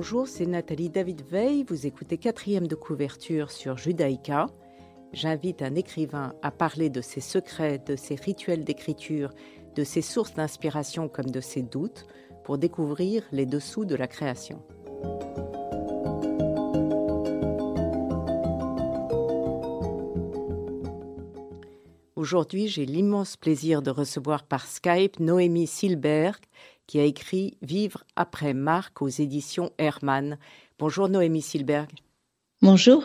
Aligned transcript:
Bonjour, 0.00 0.26
c'est 0.26 0.46
Nathalie 0.46 0.88
David 0.88 1.22
Veil. 1.30 1.62
Vous 1.68 1.86
écoutez 1.86 2.16
quatrième 2.16 2.66
de 2.66 2.74
couverture 2.74 3.50
sur 3.50 3.76
Judaïka. 3.76 4.46
J'invite 5.12 5.60
un 5.60 5.74
écrivain 5.74 6.32
à 6.42 6.50
parler 6.50 6.88
de 6.88 7.00
ses 7.00 7.20
secrets, 7.20 7.78
de 7.78 7.96
ses 7.96 8.14
rituels 8.14 8.64
d'écriture, 8.64 9.30
de 9.76 9.84
ses 9.84 10.02
sources 10.02 10.34
d'inspiration 10.34 11.08
comme 11.08 11.30
de 11.30 11.40
ses 11.40 11.62
doutes 11.62 12.06
pour 12.44 12.56
découvrir 12.56 13.24
les 13.30 13.46
dessous 13.46 13.84
de 13.84 13.94
la 13.94 14.06
création. 14.06 14.62
Aujourd'hui, 22.20 22.68
j'ai 22.68 22.84
l'immense 22.84 23.38
plaisir 23.38 23.80
de 23.80 23.90
recevoir 23.90 24.42
par 24.42 24.66
Skype 24.66 25.20
Noémie 25.20 25.66
Silberg, 25.66 26.36
qui 26.86 27.00
a 27.00 27.04
écrit 27.04 27.56
Vivre 27.62 28.04
après 28.14 28.52
Marc 28.52 29.00
aux 29.00 29.08
éditions 29.08 29.72
Hermann. 29.78 30.36
Bonjour 30.78 31.08
Noémie 31.08 31.40
Silberg. 31.40 31.88
Bonjour. 32.60 33.02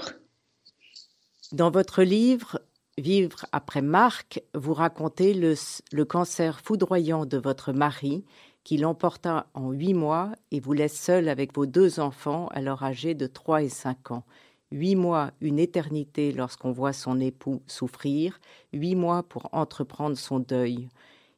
Dans 1.54 1.72
votre 1.72 2.04
livre 2.04 2.60
Vivre 2.98 3.46
après 3.54 3.82
Marc, 3.82 4.44
vous 4.54 4.74
racontez 4.74 5.34
le, 5.34 5.54
le 5.94 6.04
cancer 6.04 6.60
foudroyant 6.60 7.26
de 7.26 7.38
votre 7.38 7.72
mari 7.72 8.26
qui 8.66 8.76
l'emporta 8.76 9.48
en 9.54 9.72
huit 9.72 9.94
mois 9.94 10.34
et 10.52 10.60
vous 10.60 10.74
laisse 10.74 11.00
seul 11.00 11.30
avec 11.30 11.55
vos 11.55 11.66
deux 11.66 12.02
enfants 12.02 12.50
alors 12.52 12.84
âgés 12.84 13.13
de 13.13 13.27
3 13.27 13.63
et 13.63 13.70
5 13.70 14.12
ans. 14.12 14.26
Huit 14.76 14.96
mois, 14.96 15.32
une 15.40 15.58
éternité 15.58 16.34
lorsqu'on 16.34 16.74
voit 16.74 16.92
son 16.92 17.22
époux 17.22 17.62
souffrir, 17.66 18.41
huit 18.74 18.96
mois 18.96 19.24
pour 19.24 19.48
entreprendre 19.54 20.18
son 20.18 20.40
deuil. 20.40 20.90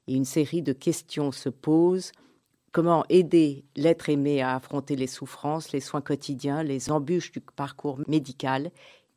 Et 0.08 0.16
une 0.16 0.25
série 0.25 0.64
de 0.64 0.73
questions 0.73 1.31
se 1.31 1.50
posent. 1.50 2.14
Comment 2.72 3.06
aider 3.09 3.64
l'être 3.76 4.09
aimé 4.09 4.42
à 4.42 4.56
affronter 4.56 4.95
les 4.95 5.06
souffrances, 5.06 5.72
les 5.72 5.81
soins 5.81 6.02
quotidiens, 6.02 6.64
les 6.64 6.89
embûches 6.89 7.31
du 7.31 7.39
parcours 7.39 8.00
médical? 8.08 8.72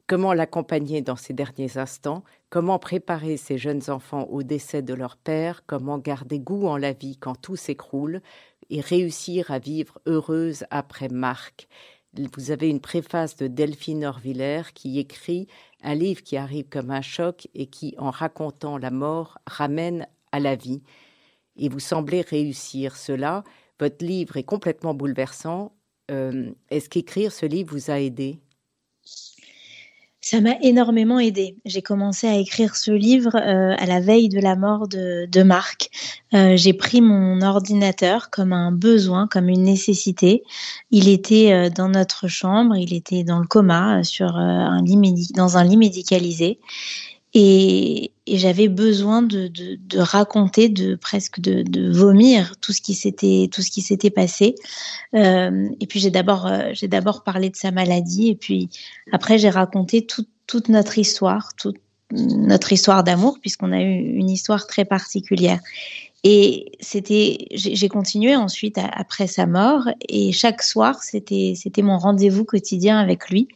Comment 0.07 0.35
l'accompagner 0.35 1.01
dans 1.01 1.17
ces 1.17 1.33
derniers 1.33 1.79
instants? 1.79 2.23
Comment 2.51 2.79
préparer 2.79 3.39
ces 3.39 3.57
jeunes 3.57 3.89
enfants 3.89 4.25
au 4.25 4.43
décès 4.43 4.83
de 4.83 4.93
leur 4.93 5.17
père? 5.17 5.63
Comment 5.67 5.97
garder 5.97 6.41
goût 6.41 6.67
en 6.67 6.77
la 6.77 6.93
vie 6.93 7.17
quand 7.17 7.41
tout 7.41 7.57
s'écroule? 7.57 8.21
Et 8.69 8.83
réussir 8.83 9.51
à 9.51 9.59
vivre 9.59 9.99
heureuse 10.05 10.67
après 10.69 11.09
Marc 11.09 11.69
Vous 12.15 12.51
avez 12.51 12.69
une 12.69 12.81
préface 12.81 13.37
de 13.37 13.47
Delphine 13.47 14.05
Orviller 14.05 14.63
qui 14.75 14.99
écrit 14.99 15.47
un 15.83 15.95
livre 15.95 16.23
qui 16.23 16.37
arrive 16.37 16.69
comme 16.69 16.91
un 16.91 17.03
choc 17.03 17.49
et 17.55 17.67
qui, 17.67 17.95
en 17.99 18.11
racontant 18.11 18.79
la 18.79 18.91
mort, 18.91 19.39
ramène 19.47 20.09
à 20.33 20.41
la 20.41 20.57
vie 20.57 20.83
et 21.57 21.69
vous 21.69 21.79
semblez 21.79 22.23
réussir 22.23 22.97
cela. 22.97 23.45
Votre 23.79 24.05
livre 24.05 24.37
est 24.37 24.45
complètement 24.45 24.95
bouleversant. 24.95 25.73
Euh, 26.11 26.51
est-ce 26.71 26.89
qu'écrire 26.89 27.33
ce 27.33 27.47
livre 27.47 27.73
vous 27.73 27.91
a 27.91 28.01
aidé? 28.01 28.41
Ça 30.21 30.41
m'a 30.41 30.55
énormément 30.61 31.19
aidé. 31.19 31.57
J'ai 31.65 31.83
commencé 31.83 32.27
à 32.27 32.37
écrire 32.37 32.77
ce 32.77 32.91
livre 32.91 33.37
euh, 33.37 33.75
à 33.79 33.87
la 33.87 34.01
veille 34.01 34.29
de 34.29 34.39
la 34.39 34.55
mort 34.55 34.87
de, 34.87 35.27
de 35.27 35.43
Marc. 35.43 35.91
Euh, 36.35 36.57
j'ai 36.57 36.73
pris 36.73 37.01
mon 37.01 37.41
ordinateur 37.41 38.31
comme 38.31 38.53
un 38.53 38.71
besoin, 38.71 39.27
comme 39.27 39.49
une 39.49 39.63
nécessité. 39.63 40.43
Il 40.91 41.09
était 41.09 41.71
dans 41.71 41.89
notre 41.89 42.29
chambre, 42.29 42.77
il 42.77 42.93
était 42.95 43.25
dans 43.25 43.39
le 43.39 43.47
coma, 43.47 44.05
sur 44.05 44.37
un 44.37 44.83
lit 44.83 45.31
dans 45.35 45.57
un 45.57 45.65
lit 45.65 45.77
médicalisé. 45.77 46.59
Et, 47.35 48.13
j'avais 48.33 48.69
besoin 48.69 49.23
de, 49.23 49.49
de, 49.49 49.77
de, 49.77 49.99
raconter, 49.99 50.69
de 50.69 50.95
presque 50.95 51.41
de, 51.41 51.63
de, 51.63 51.91
vomir 51.91 52.55
tout 52.61 52.73
ce 52.73 52.81
qui 52.81 52.95
s'était 52.95 53.49
tout 53.51 53.61
ce 53.61 53.73
qui 53.73 53.83
s'était 53.83 54.11
passé. 54.11 54.55
Euh, 55.15 55.69
et 55.81 55.87
puis 55.89 55.99
j'ai 55.99 56.11
d'abord 56.11 56.47
euh, 56.47 56.71
j'ai 56.73 56.87
d'abord 56.87 57.25
parlé 57.25 57.51
de 57.51 57.57
sa 57.57 57.73
maladie 57.73 58.29
et 58.29 58.37
puis 58.37 58.69
après 59.11 59.37
j'ai 59.39 59.51
raconté 59.51 60.07
tout, 60.07 60.27
toute 60.47 60.69
notre 60.69 60.97
histoire, 60.99 61.55
toute 61.57 61.79
notre 62.13 62.73
histoire 62.73 63.03
d'amour 63.03 63.39
puisqu'on 63.41 63.73
a 63.73 63.81
eu 63.81 63.99
une 63.99 64.31
histoire 64.31 64.69
très 64.69 64.85
particulière. 64.85 65.59
Et 66.23 66.73
c'était, 66.81 67.49
j'ai 67.53 67.89
continué 67.89 68.37
ensuite 68.37 68.79
après 68.79 69.27
sa 69.27 69.47
mort 69.47 69.89
et 70.07 70.33
chaque 70.33 70.63
soir 70.63 71.03
c'était 71.03 71.55
c'était 71.57 71.83
mon 71.83 71.99
rendez-vous 71.99 72.45
quotidien 72.45 72.99
avec 72.99 73.31
lui 73.31 73.49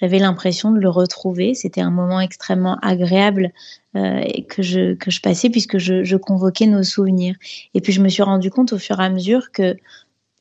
j'avais 0.00 0.18
l'impression 0.18 0.72
de 0.72 0.78
le 0.78 0.90
retrouver. 0.90 1.54
C'était 1.54 1.80
un 1.80 1.90
moment 1.90 2.20
extrêmement 2.20 2.78
agréable 2.82 3.52
euh, 3.96 4.22
que, 4.48 4.62
je, 4.62 4.94
que 4.94 5.10
je 5.10 5.20
passais 5.20 5.48
puisque 5.48 5.78
je, 5.78 6.16
convoquais 6.16 6.66
nos 6.66 6.82
souvenirs. 6.82 7.34
Et 7.74 7.80
puis 7.80 7.92
je 7.92 8.02
me 8.02 8.08
suis 8.08 8.22
rendu 8.22 8.50
compte 8.50 8.72
au 8.72 8.78
fur 8.78 9.00
et 9.00 9.04
à 9.04 9.08
mesure 9.08 9.50
que 9.52 9.76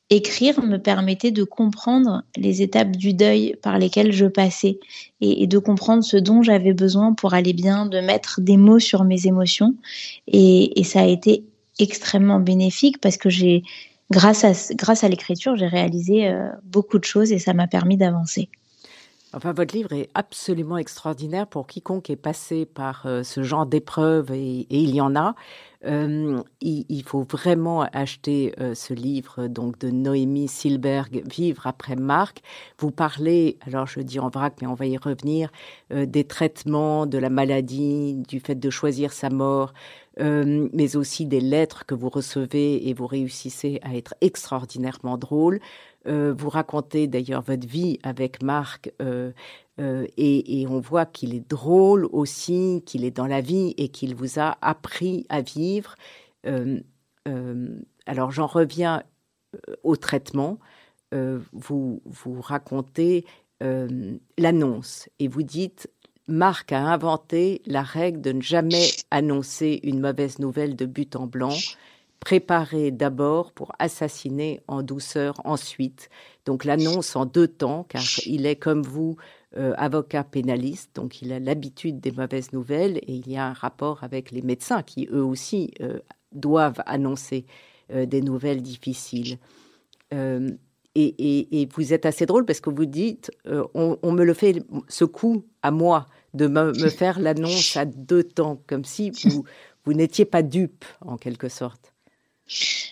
écrire 0.09 0.61
me 0.61 0.77
permettait 0.77 1.31
de 1.31 1.43
comprendre 1.43 2.23
les 2.35 2.61
étapes 2.61 2.91
du 2.91 3.13
deuil 3.13 3.55
par 3.63 3.79
lesquelles 3.79 4.11
je 4.11 4.27
passais 4.27 4.79
et, 5.21 5.47
de 5.47 5.57
comprendre 5.57 6.03
ce 6.03 6.17
dont 6.17 6.43
j'avais 6.43 6.73
besoin 6.73 7.13
pour 7.13 7.33
aller 7.33 7.53
bien, 7.53 7.87
de 7.87 8.01
mettre 8.01 8.41
des 8.41 8.57
mots 8.57 8.79
sur 8.79 9.03
mes 9.03 9.25
émotions. 9.25 9.73
Et, 10.27 10.79
et 10.79 10.83
ça 10.83 11.01
a 11.01 11.05
été 11.05 11.45
extrêmement 11.79 12.39
bénéfique 12.39 12.99
parce 12.99 13.17
que 13.17 13.29
j'ai, 13.29 13.63
grâce 14.11 14.43
à, 14.43 14.51
grâce 14.75 15.03
à 15.03 15.09
l'écriture, 15.09 15.55
j'ai 15.55 15.67
réalisé 15.67 16.27
euh, 16.27 16.49
beaucoup 16.63 16.99
de 16.99 17.05
choses 17.05 17.31
et 17.31 17.39
ça 17.39 17.53
m'a 17.53 17.67
permis 17.67 17.97
d'avancer. 17.97 18.49
Enfin, 19.35 19.51
votre 19.51 19.75
livre 19.75 19.91
est 19.91 20.09
absolument 20.13 20.77
extraordinaire 20.77 21.45
pour 21.45 21.67
quiconque 21.67 22.09
est 22.09 22.15
passé 22.15 22.65
par 22.65 23.05
euh, 23.05 23.21
ce 23.21 23.43
genre 23.43 23.65
d'épreuves, 23.65 24.31
et, 24.31 24.65
il 24.69 24.95
y 24.95 25.01
en 25.01 25.13
a. 25.17 25.35
Euh, 25.85 26.41
il, 26.61 27.03
faut 27.03 27.23
vraiment 27.29 27.81
acheter 27.81 28.55
euh, 28.59 28.73
ce 28.73 28.93
livre 28.93 29.47
donc 29.47 29.77
de 29.77 29.89
Noémie 29.89 30.47
Silberg, 30.47 31.21
Vivre 31.29 31.67
après 31.67 31.97
Marc. 31.97 32.43
Vous 32.79 32.91
parlez, 32.91 33.59
alors 33.67 33.85
je 33.87 33.99
dis 33.99 34.19
en 34.19 34.29
vrac, 34.29 34.53
mais 34.61 34.67
on 34.67 34.73
va 34.73 34.85
y 34.85 34.97
revenir, 34.97 35.51
des 35.91 36.23
traitements, 36.23 37.05
de 37.05 37.17
la 37.17 37.29
maladie, 37.29 38.15
du 38.29 38.39
fait 38.39 38.55
de 38.55 38.69
choisir 38.69 39.11
sa 39.11 39.29
mort, 39.29 39.73
euh, 40.19 40.69
mais 40.71 40.95
aussi 40.95 41.25
des 41.25 41.41
lettres 41.41 41.85
que 41.85 41.93
vous 41.93 42.09
recevez 42.09 42.87
et 42.87 42.93
vous 42.93 43.07
réussissez 43.07 43.79
à 43.83 43.95
être 43.95 44.15
extraordinairement 44.21 45.17
drôle. 45.17 45.59
Euh, 46.07 46.33
vous 46.37 46.49
racontez 46.49 47.07
d'ailleurs 47.07 47.41
votre 47.41 47.67
vie 47.67 47.99
avec 48.03 48.41
Marc 48.41 48.93
euh, 49.01 49.31
et, 49.77 50.61
et, 50.61 50.67
on 50.67 50.79
voit 50.79 51.05
qu'il 51.05 51.35
est 51.35 51.49
drôle 51.49 52.07
aussi, 52.13 52.81
qu'il 52.85 53.03
est 53.03 53.11
dans 53.11 53.27
la 53.27 53.41
vie 53.41 53.73
et 53.77 53.89
qu'il 53.89 54.15
vous 54.15 54.39
a 54.39 54.57
appris 54.61 55.25
à 55.27 55.41
vivre. 55.41 55.95
Alors 58.05 58.31
j'en 58.31 58.47
reviens 58.47 59.03
au 59.83 59.97
traitement. 59.97 60.59
vous, 61.11 62.01
vous 62.05 62.39
racontez 62.39 63.25
l'annonce 63.59 65.09
et 65.19 65.27
vous 65.27 65.43
dites 65.43 65.89
Marc 66.27 66.71
a 66.71 66.79
inventé 66.79 67.61
la 67.65 67.83
règle 67.83 68.21
de 68.21 68.31
ne 68.31 68.41
jamais 68.41 68.87
annoncer 69.11 69.79
une 69.83 69.99
mauvaise 69.99 70.39
nouvelle 70.39 70.75
de 70.75 70.85
but 70.85 71.15
en 71.15 71.27
blanc 71.27 71.55
préparé 72.25 72.89
d'abord 72.89 73.51
pour 73.51 73.71
assassiner 73.77 74.59
en 74.67 74.81
douceur 74.81 75.35
ensuite. 75.45 76.09
Donc 76.45 76.65
l'annonce 76.65 77.15
en 77.15 77.27
deux 77.27 77.47
temps, 77.47 77.85
car 77.87 78.01
il 78.25 78.47
est 78.47 78.55
comme 78.55 78.81
vous 78.81 79.15
euh, 79.57 79.73
avocat 79.77 80.23
pénaliste, 80.23 80.95
donc 80.95 81.21
il 81.21 81.31
a 81.31 81.39
l'habitude 81.39 81.99
des 81.99 82.11
mauvaises 82.11 82.51
nouvelles 82.51 82.97
et 82.97 83.13
il 83.13 83.29
y 83.29 83.37
a 83.37 83.45
un 83.45 83.53
rapport 83.53 84.03
avec 84.03 84.31
les 84.31 84.41
médecins 84.41 84.81
qui 84.81 85.07
eux 85.11 85.23
aussi 85.23 85.71
euh, 85.81 85.99
doivent 86.31 86.81
annoncer 86.87 87.45
euh, 87.91 88.07
des 88.07 88.21
nouvelles 88.21 88.63
difficiles. 88.63 89.37
Et, 90.97 91.67
vous 91.75 91.93
êtes 91.93 92.05
assez 92.05 92.25
drôle 92.25 92.45
parce 92.45 92.61
que 92.61 92.69
vous 92.69 92.85
dites, 92.85 93.29
on, 93.45 93.99
on, 94.01 94.11
me 94.13 94.23
le 94.23 94.33
fait 94.33 94.63
ce 94.87 95.03
coup 95.03 95.43
à 95.61 95.69
moi 95.69 96.07
de 96.35 96.47
me, 96.47 96.71
me 96.73 96.89
faire 96.89 97.19
l'annonce 97.19 97.75
à 97.77 97.85
deux 97.85 98.23
temps, 98.23 98.61
comme 98.67 98.85
si 98.85 99.11
vous, 99.11 99.45
vous 99.85 99.93
n'étiez 99.93 100.25
pas 100.25 100.43
dupe 100.43 100.85
en 101.01 101.17
quelque 101.17 101.49
sorte. 101.49 101.93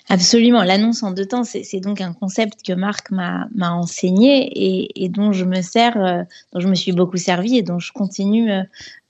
Absolument. 0.10 0.63
L'annonce 0.63 1.04
en 1.04 1.12
deux 1.12 1.25
temps, 1.25 1.44
c'est 1.44 1.80
donc 1.80 2.01
un 2.01 2.13
concept 2.13 2.63
que 2.66 2.74
Marc 2.74 3.12
m'a 3.12 3.48
enseigné 3.72 4.48
et, 4.48 5.04
et, 5.04 5.10
dont 5.10 5.31
je 5.31 5.45
me 5.45 5.62
sers, 5.62 5.95
euh, 5.98 6.24
dont 6.54 6.60
je 6.60 6.68
me 6.68 6.74
suis 6.74 6.92
beaucoup 6.92 7.18
servi 7.18 7.57
et 7.57 7.62
dont 7.62 7.78
je 7.78 7.94
continue 7.94 8.51
euh, 8.51 8.63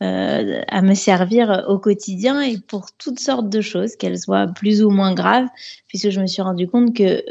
euh, 0.04 0.62
à 0.68 0.82
me 0.82 0.96
servir 0.96 1.64
au 1.70 1.80
quotidien 1.80 2.42
et 2.42 2.58
pour 2.58 2.92
toutes 2.98 3.20
sortes 3.20 3.50
de 3.50 3.62
choses, 3.62 3.96
qu'elles 3.96 4.20
soient 4.20 4.48
plus 4.48 4.84
ou 4.84 4.90
moins 4.90 5.14
graves, 5.14 5.48
puisque 5.88 6.10
je 6.10 6.20
me 6.20 6.28
suis 6.28 6.42
rendu 6.42 6.68
compte 6.68 6.94
que 6.94 7.24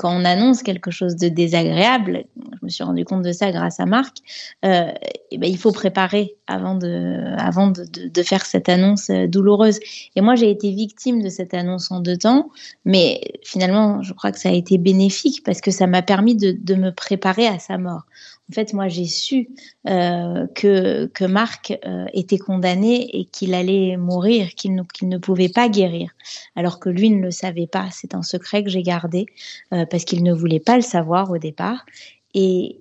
quand 0.00 0.18
on 0.18 0.24
annonce 0.24 0.62
quelque 0.62 0.90
chose 0.90 1.16
de 1.16 1.28
désagréable, 1.28 2.24
je 2.38 2.64
me 2.64 2.70
suis 2.70 2.82
rendu 2.82 3.04
compte 3.04 3.22
de 3.22 3.32
ça 3.32 3.52
grâce 3.52 3.80
à 3.80 3.84
Marc, 3.84 4.16
euh, 4.64 4.90
et 5.30 5.36
ben, 5.36 5.46
il 5.46 5.58
faut 5.58 5.72
préparer 5.72 6.36
avant, 6.46 6.74
de, 6.74 8.22
faire 8.22 8.46
cette 8.46 8.70
annonce 8.70 9.10
euh, 9.10 9.26
douloureuse. 9.26 9.78
Et 10.16 10.22
moi, 10.22 10.36
j'ai 10.36 10.50
été 10.50 10.70
victime 10.70 11.22
de 11.22 11.28
cette 11.28 11.52
annonce 11.52 11.90
en 11.90 12.00
deux 12.00 12.16
temps, 12.16 12.48
mais 12.86 13.20
finalement, 13.44 14.02
je 14.02 14.14
crois 14.14 14.32
que 14.32 14.38
ça 14.38 14.48
a 14.48 14.52
été 14.52 14.78
bénéfique 14.78 15.42
parce 15.44 15.60
que 15.60 15.70
ça 15.70 15.86
m'a 15.86 16.00
permis 16.00 16.34
de 16.34 16.74
me 16.74 16.92
préparer 16.92 17.46
à 17.46 17.58
sa 17.58 17.76
mort. 17.76 18.06
En 18.50 18.52
fait, 18.52 18.72
moi, 18.72 18.88
j'ai 18.88 19.06
su 19.06 19.48
euh, 19.88 20.48
que, 20.56 21.06
que 21.06 21.24
Marc 21.24 21.78
euh, 21.86 22.06
était 22.12 22.38
condamné 22.38 23.08
et 23.16 23.24
qu'il 23.24 23.54
allait 23.54 23.96
mourir, 23.96 24.56
qu'il 24.56 24.74
ne, 24.74 24.82
qu'il 24.82 25.08
ne 25.08 25.18
pouvait 25.18 25.48
pas 25.48 25.68
guérir, 25.68 26.10
alors 26.56 26.80
que 26.80 26.88
lui 26.88 27.10
ne 27.10 27.22
le 27.22 27.30
savait 27.30 27.68
pas. 27.68 27.88
C'est 27.92 28.12
un 28.12 28.22
secret 28.22 28.64
que 28.64 28.70
j'ai 28.70 28.82
gardé 28.82 29.26
euh, 29.72 29.86
parce 29.86 30.04
qu'il 30.04 30.24
ne 30.24 30.34
voulait 30.34 30.58
pas 30.58 30.74
le 30.74 30.82
savoir 30.82 31.30
au 31.30 31.38
départ. 31.38 31.86
Et 32.34 32.80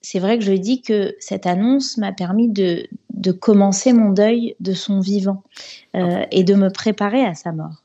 c'est 0.00 0.18
vrai 0.18 0.36
que 0.36 0.44
je 0.44 0.52
dis 0.52 0.82
que 0.82 1.14
cette 1.20 1.46
annonce 1.46 1.96
m'a 1.96 2.12
permis 2.12 2.48
de, 2.48 2.88
de 3.10 3.30
commencer 3.30 3.92
mon 3.92 4.10
deuil 4.10 4.56
de 4.58 4.72
son 4.72 4.98
vivant 4.98 5.44
euh, 5.94 6.24
et 6.32 6.42
de 6.42 6.54
me 6.54 6.70
préparer 6.70 7.24
à 7.24 7.34
sa 7.34 7.52
mort. 7.52 7.83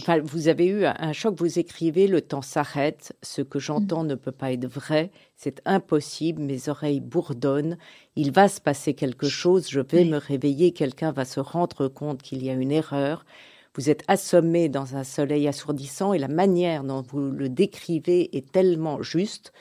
Enfin, 0.00 0.18
vous 0.24 0.48
avez 0.48 0.66
eu 0.66 0.86
un 0.86 1.12
choc, 1.12 1.34
vous 1.36 1.58
écrivez 1.58 2.06
Le 2.06 2.22
temps 2.22 2.40
s'arrête, 2.40 3.14
ce 3.20 3.42
que 3.42 3.58
j'entends 3.58 4.02
ne 4.02 4.14
peut 4.14 4.32
pas 4.32 4.50
être 4.50 4.66
vrai, 4.66 5.10
c'est 5.36 5.60
impossible, 5.66 6.40
mes 6.40 6.70
oreilles 6.70 7.00
bourdonnent, 7.00 7.76
il 8.16 8.32
va 8.32 8.48
se 8.48 8.62
passer 8.62 8.94
quelque 8.94 9.28
chose, 9.28 9.68
je 9.68 9.80
vais 9.80 10.06
me 10.06 10.16
réveiller, 10.16 10.72
quelqu'un 10.72 11.12
va 11.12 11.26
se 11.26 11.38
rendre 11.38 11.88
compte 11.88 12.22
qu'il 12.22 12.42
y 12.42 12.48
a 12.48 12.54
une 12.54 12.72
erreur. 12.72 13.26
Vous 13.74 13.90
êtes 13.90 14.02
assommé 14.08 14.70
dans 14.70 14.96
un 14.96 15.04
soleil 15.04 15.46
assourdissant 15.46 16.14
et 16.14 16.18
la 16.18 16.28
manière 16.28 16.82
dont 16.82 17.02
vous 17.02 17.30
le 17.30 17.50
décrivez 17.50 18.34
est 18.34 18.50
tellement 18.50 19.02
juste 19.02 19.52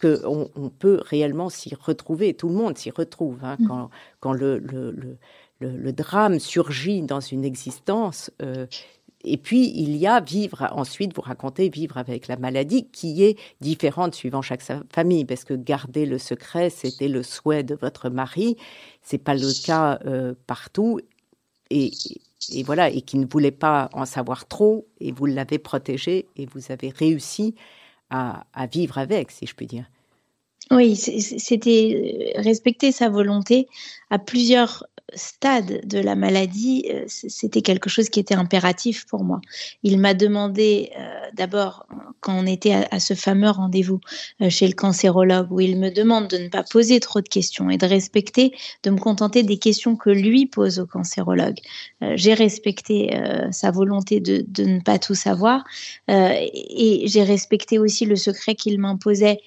qu'on 0.00 0.48
on 0.56 0.70
peut 0.70 1.02
réellement 1.04 1.50
s'y 1.50 1.74
retrouver. 1.74 2.32
Tout 2.32 2.48
le 2.48 2.54
monde 2.54 2.78
s'y 2.78 2.90
retrouve 2.90 3.44
hein, 3.44 3.56
mm. 3.58 3.68
quand, 3.68 3.90
quand 4.20 4.32
le, 4.32 4.58
le, 4.58 4.90
le, 4.90 5.18
le, 5.60 5.92
drame 5.92 6.40
surgit 6.40 7.02
dans 7.02 7.20
une 7.20 7.44
existence. 7.44 8.30
Euh, 8.40 8.66
et 9.24 9.36
puis, 9.36 9.72
il 9.74 9.96
y 9.96 10.06
a 10.06 10.20
vivre, 10.20 10.68
ensuite, 10.72 11.14
vous 11.14 11.22
racontez 11.22 11.68
vivre 11.68 11.96
avec 11.96 12.26
la 12.28 12.36
maladie 12.36 12.88
qui 12.90 13.22
est 13.22 13.38
différente 13.60 14.14
suivant 14.14 14.42
chaque 14.42 14.62
famille, 14.92 15.24
parce 15.24 15.44
que 15.44 15.54
garder 15.54 16.06
le 16.06 16.18
secret, 16.18 16.70
c'était 16.70 17.08
le 17.08 17.22
souhait 17.22 17.62
de 17.62 17.74
votre 17.74 18.10
mari. 18.10 18.56
C'est 19.00 19.18
pas 19.18 19.34
le 19.34 19.64
cas 19.64 20.00
euh, 20.06 20.34
partout. 20.46 21.00
Et, 21.70 21.92
voilà, 22.64 22.90
et 22.90 23.00
qui 23.00 23.16
ne 23.16 23.26
voulait 23.26 23.52
pas 23.52 23.88
en 23.92 24.04
savoir 24.04 24.46
trop, 24.46 24.86
et 25.00 25.12
vous 25.12 25.26
l'avez 25.26 25.58
protégé, 25.58 26.26
et 26.36 26.46
vous 26.46 26.72
avez 26.72 26.90
réussi 26.90 27.54
à, 28.10 28.44
à 28.52 28.66
vivre 28.66 28.98
avec, 28.98 29.30
si 29.30 29.46
je 29.46 29.54
puis 29.54 29.66
dire. 29.66 29.84
Oui, 30.70 30.96
c'était 30.96 32.32
respecter 32.36 32.92
sa 32.92 33.08
volonté 33.08 33.68
à 34.10 34.18
plusieurs 34.18 34.86
stade 35.14 35.86
de 35.86 35.98
la 35.98 36.14
maladie, 36.14 36.84
euh, 36.90 37.04
c'était 37.06 37.62
quelque 37.62 37.90
chose 37.90 38.08
qui 38.08 38.20
était 38.20 38.34
impératif 38.34 39.06
pour 39.06 39.24
moi. 39.24 39.40
Il 39.82 39.98
m'a 39.98 40.14
demandé 40.14 40.90
euh, 40.98 41.12
d'abord, 41.34 41.86
quand 42.20 42.38
on 42.38 42.46
était 42.46 42.84
à, 42.90 43.00
ce 43.00 43.14
fameux 43.14 43.50
rendez-vous 43.50 44.00
euh, 44.40 44.50
chez 44.50 44.66
le 44.66 44.74
cancérologue, 44.74 45.50
où 45.50 45.60
il 45.60 45.78
me 45.78 45.90
demande 45.90 46.28
de 46.28 46.38
ne 46.38 46.48
pas 46.48 46.62
poser 46.62 47.00
trop 47.00 47.20
de 47.20 47.28
questions 47.28 47.70
et 47.70 47.78
de 47.78 47.86
respecter, 47.86 48.52
de 48.82 48.90
me 48.90 48.98
contenter 48.98 49.42
des 49.42 49.58
questions 49.58 49.96
que 49.96 50.10
lui 50.10 50.46
pose 50.46 50.78
au 50.78 50.86
cancérologue. 50.86 51.58
j'ai 52.14 52.34
respecté 52.34 53.10
sa 53.50 53.70
volonté 53.70 54.20
de, 54.20 54.44
de, 54.46 54.64
ne 54.64 54.80
pas 54.80 54.98
tout 54.98 55.14
savoir 55.14 55.64
et 56.08 57.02
j'ai 57.06 57.22
respecté 57.22 57.78
aussi 57.78 58.04
le 58.06 58.16
secret 58.16 58.54
qu'il 58.54 58.78
m'imposait 58.78 59.40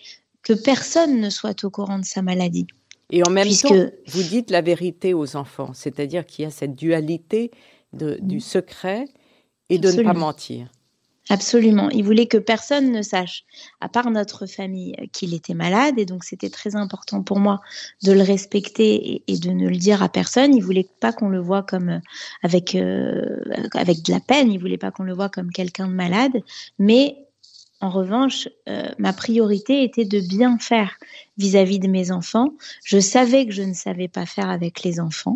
que 0.44 0.54
personne 0.54 1.20
ne 1.20 1.30
soit 1.30 1.64
au 1.64 1.70
courant 1.70 2.00
de 2.00 2.06
sa 2.06 2.22
maladie. 2.22 2.68
Et 3.12 3.26
en 3.26 3.30
même 3.30 3.50
temps, 3.50 3.86
vous 4.08 4.24
dites 4.24 4.50
la 4.50 4.62
vérité 4.62 5.14
aux 5.14 5.36
enfants, 5.36 5.72
c'est-à-dire 5.74 6.26
qu'il 6.26 6.44
y 6.44 6.48
a 6.48 6.52
cette 6.52 6.76
dualité 6.76 7.52
de, 7.94 8.18
du 8.22 8.40
secret 8.40 9.06
et 9.70 9.78
de 9.78 9.92
ne 9.92 10.04
pas 10.04 10.14
mentir. 10.14 10.68
Absolument. 11.30 11.90
Il 11.90 12.04
voulait 12.04 12.28
que 12.28 12.38
personne 12.38 12.92
ne 12.92 13.02
sache, 13.02 13.46
à 13.82 13.90
part 13.90 14.12
notre 14.12 14.46
famille, 14.46 14.96
qu'il 15.12 15.34
était 15.34 15.56
malade. 15.56 15.98
Et 15.98 16.06
donc, 16.06 16.24
c'était 16.24 16.52
très 16.52 16.76
important 16.76 17.24
pour 17.24 17.40
moi 17.40 17.62
de 18.04 18.12
le 18.12 18.22
respecter 18.22 19.24
et, 19.28 19.40
de 19.40 19.50
ne 19.50 19.68
le 19.68 19.76
dire 19.76 20.04
à 20.04 20.10
personne. 20.10 20.56
Il 20.56 20.62
voulait 20.62 20.88
pas 21.00 21.14
qu'on 21.14 21.30
le 21.30 21.40
voit 21.40 21.64
comme 21.64 21.90
euh, 21.90 22.00
avec, 22.44 22.76
euh, 22.76 23.42
avec 23.74 24.04
de 24.04 24.12
la 24.12 24.20
peine. 24.20 24.52
Il 24.52 24.60
voulait 24.60 24.78
pas 24.78 24.92
qu'on 24.92 25.04
le 25.04 25.14
voit 25.14 25.30
comme 25.30 25.50
quelqu'un 25.50 25.88
de 25.88 25.94
malade. 25.94 26.44
Mais 26.78 27.25
en 27.82 27.90
revanche, 27.90 28.48
euh, 28.70 28.90
ma 28.98 29.12
priorité 29.12 29.84
était 29.84 30.06
de 30.06 30.22
bien 30.22 30.58
faire 30.58 30.98
vis-à-vis 31.38 31.80
de 31.80 31.90
mes 31.90 32.10
enfants. 32.10 32.54
Je 32.86 33.00
savais 33.00 33.46
que 33.46 33.52
je 33.52 33.64
ne 33.64 33.74
savais 33.74 34.08
pas 34.08 34.26
faire 34.26 34.50
avec 34.50 34.84
les 34.84 35.02
enfants. 35.02 35.36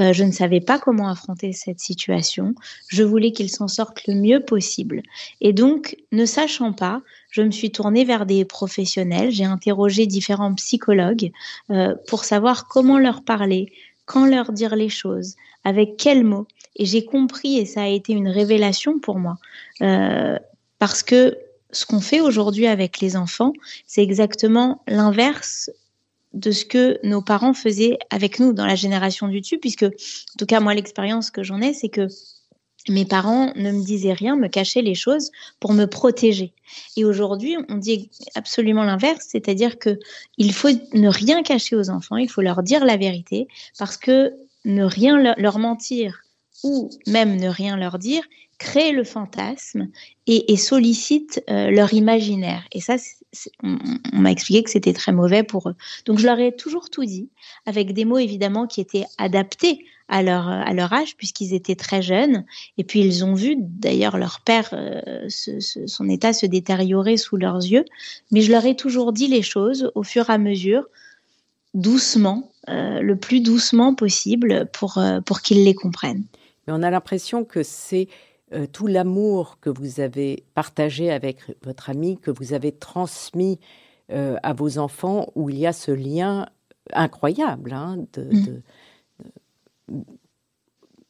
Euh, 0.00 0.14
je 0.14 0.24
ne 0.24 0.32
savais 0.32 0.60
pas 0.60 0.78
comment 0.78 1.08
affronter 1.08 1.52
cette 1.52 1.80
situation. 1.80 2.54
Je 2.88 3.02
voulais 3.02 3.32
qu'ils 3.32 3.50
s'en 3.50 3.68
sortent 3.68 4.06
le 4.06 4.14
mieux 4.14 4.40
possible. 4.40 5.02
Et 5.42 5.52
donc, 5.52 5.96
ne 6.10 6.24
sachant 6.24 6.72
pas, 6.72 7.02
je 7.30 7.42
me 7.42 7.50
suis 7.50 7.70
tournée 7.70 8.04
vers 8.04 8.24
des 8.24 8.46
professionnels. 8.46 9.30
J'ai 9.30 9.44
interrogé 9.44 10.06
différents 10.06 10.54
psychologues 10.54 11.32
euh, 11.68 11.94
pour 12.08 12.24
savoir 12.24 12.66
comment 12.66 12.98
leur 12.98 13.24
parler, 13.24 13.70
quand 14.06 14.24
leur 14.24 14.52
dire 14.52 14.74
les 14.74 14.88
choses, 14.88 15.36
avec 15.64 15.98
quels 15.98 16.24
mots. 16.24 16.46
Et 16.76 16.86
j'ai 16.86 17.04
compris, 17.04 17.58
et 17.58 17.66
ça 17.66 17.82
a 17.82 17.88
été 17.88 18.14
une 18.14 18.28
révélation 18.28 18.98
pour 18.98 19.18
moi, 19.18 19.36
parce 20.80 21.04
que 21.04 21.38
ce 21.74 21.86
qu'on 21.86 22.00
fait 22.00 22.20
aujourd'hui 22.20 22.66
avec 22.66 23.00
les 23.00 23.16
enfants, 23.16 23.52
c'est 23.86 24.02
exactement 24.02 24.82
l'inverse 24.86 25.70
de 26.32 26.50
ce 26.50 26.64
que 26.64 26.98
nos 27.04 27.22
parents 27.22 27.54
faisaient 27.54 27.98
avec 28.10 28.40
nous 28.40 28.52
dans 28.52 28.66
la 28.66 28.74
génération 28.74 29.28
du 29.28 29.40
dessus, 29.40 29.58
puisque, 29.58 29.84
en 29.84 30.38
tout 30.38 30.46
cas, 30.46 30.60
moi, 30.60 30.74
l'expérience 30.74 31.30
que 31.30 31.42
j'en 31.42 31.60
ai, 31.60 31.74
c'est 31.74 31.88
que 31.88 32.08
mes 32.88 33.04
parents 33.04 33.52
ne 33.56 33.70
me 33.70 33.84
disaient 33.84 34.12
rien, 34.12 34.36
me 34.36 34.48
cachaient 34.48 34.82
les 34.82 34.94
choses 34.94 35.30
pour 35.58 35.72
me 35.72 35.86
protéger. 35.86 36.52
Et 36.96 37.04
aujourd'hui, 37.04 37.56
on 37.68 37.76
dit 37.76 38.10
absolument 38.34 38.84
l'inverse, 38.84 39.26
c'est-à-dire 39.30 39.78
que 39.78 39.98
il 40.36 40.52
faut 40.52 40.68
ne 40.92 41.08
rien 41.08 41.42
cacher 41.42 41.76
aux 41.76 41.88
enfants, 41.88 42.16
il 42.16 42.28
faut 42.28 42.42
leur 42.42 42.62
dire 42.62 42.84
la 42.84 42.96
vérité, 42.96 43.48
parce 43.78 43.96
que 43.96 44.34
ne 44.64 44.84
rien 44.84 45.34
leur 45.36 45.58
mentir 45.58 46.24
ou 46.62 46.90
même 47.06 47.36
ne 47.36 47.48
rien 47.48 47.76
leur 47.76 47.98
dire, 47.98 48.22
crée 48.58 48.92
le 48.92 49.04
fantasme 49.04 49.88
et, 50.26 50.56
sollicite 50.56 51.42
euh, 51.50 51.70
leur 51.70 51.92
imaginaire. 51.92 52.64
Et 52.72 52.80
ça, 52.80 52.96
on, 53.62 53.78
m'a 54.12 54.30
expliqué 54.30 54.62
que 54.62 54.70
c'était 54.70 54.92
très 54.92 55.12
mauvais 55.12 55.42
pour 55.42 55.68
eux. 55.68 55.74
Donc 56.06 56.18
je 56.18 56.26
leur 56.26 56.38
ai 56.38 56.54
toujours 56.54 56.90
tout 56.90 57.04
dit, 57.04 57.28
avec 57.66 57.92
des 57.92 58.04
mots 58.04 58.18
évidemment 58.18 58.66
qui 58.66 58.80
étaient 58.80 59.04
adaptés 59.18 59.84
à 60.08 60.22
leur, 60.22 60.48
à 60.48 60.72
leur 60.74 60.92
âge, 60.92 61.16
puisqu'ils 61.16 61.54
étaient 61.54 61.76
très 61.76 62.02
jeunes. 62.02 62.44
Et 62.78 62.84
puis 62.84 63.00
ils 63.00 63.24
ont 63.24 63.34
vu 63.34 63.56
d'ailleurs 63.58 64.16
leur 64.16 64.40
père, 64.40 64.70
euh, 64.72 65.28
son 65.28 66.08
état 66.08 66.32
se 66.32 66.46
détériorer 66.46 67.16
sous 67.16 67.36
leurs 67.36 67.62
yeux. 67.62 67.84
Mais 68.30 68.40
je 68.40 68.50
leur 68.50 68.64
ai 68.64 68.76
toujours 68.76 69.12
dit 69.12 69.28
les 69.28 69.42
choses 69.42 69.90
au 69.94 70.02
fur 70.02 70.30
et 70.30 70.32
à 70.32 70.38
mesure, 70.38 70.84
doucement, 71.74 72.50
euh, 72.68 73.00
le 73.00 73.16
plus 73.16 73.40
doucement 73.40 73.94
possible 73.94 74.68
pour, 74.72 75.02
pour 75.24 75.40
qu'ils 75.40 75.64
les 75.64 75.74
comprennent. 75.74 76.24
Mais 76.66 76.72
on 76.72 76.82
a 76.82 76.90
l'impression 76.90 77.44
que 77.44 77.62
c'est 77.62 78.08
euh, 78.54 78.66
tout 78.66 78.86
l'amour 78.86 79.58
que 79.60 79.70
vous 79.70 80.00
avez 80.00 80.44
partagé 80.54 81.10
avec 81.10 81.38
votre 81.62 81.90
ami, 81.90 82.18
que 82.18 82.30
vous 82.30 82.52
avez 82.52 82.72
transmis 82.72 83.58
euh, 84.12 84.36
à 84.42 84.52
vos 84.52 84.78
enfants, 84.78 85.30
où 85.34 85.50
il 85.50 85.58
y 85.58 85.66
a 85.66 85.72
ce 85.72 85.90
lien 85.90 86.46
incroyable 86.92 87.72
hein, 87.72 88.04
mm. 88.16 90.02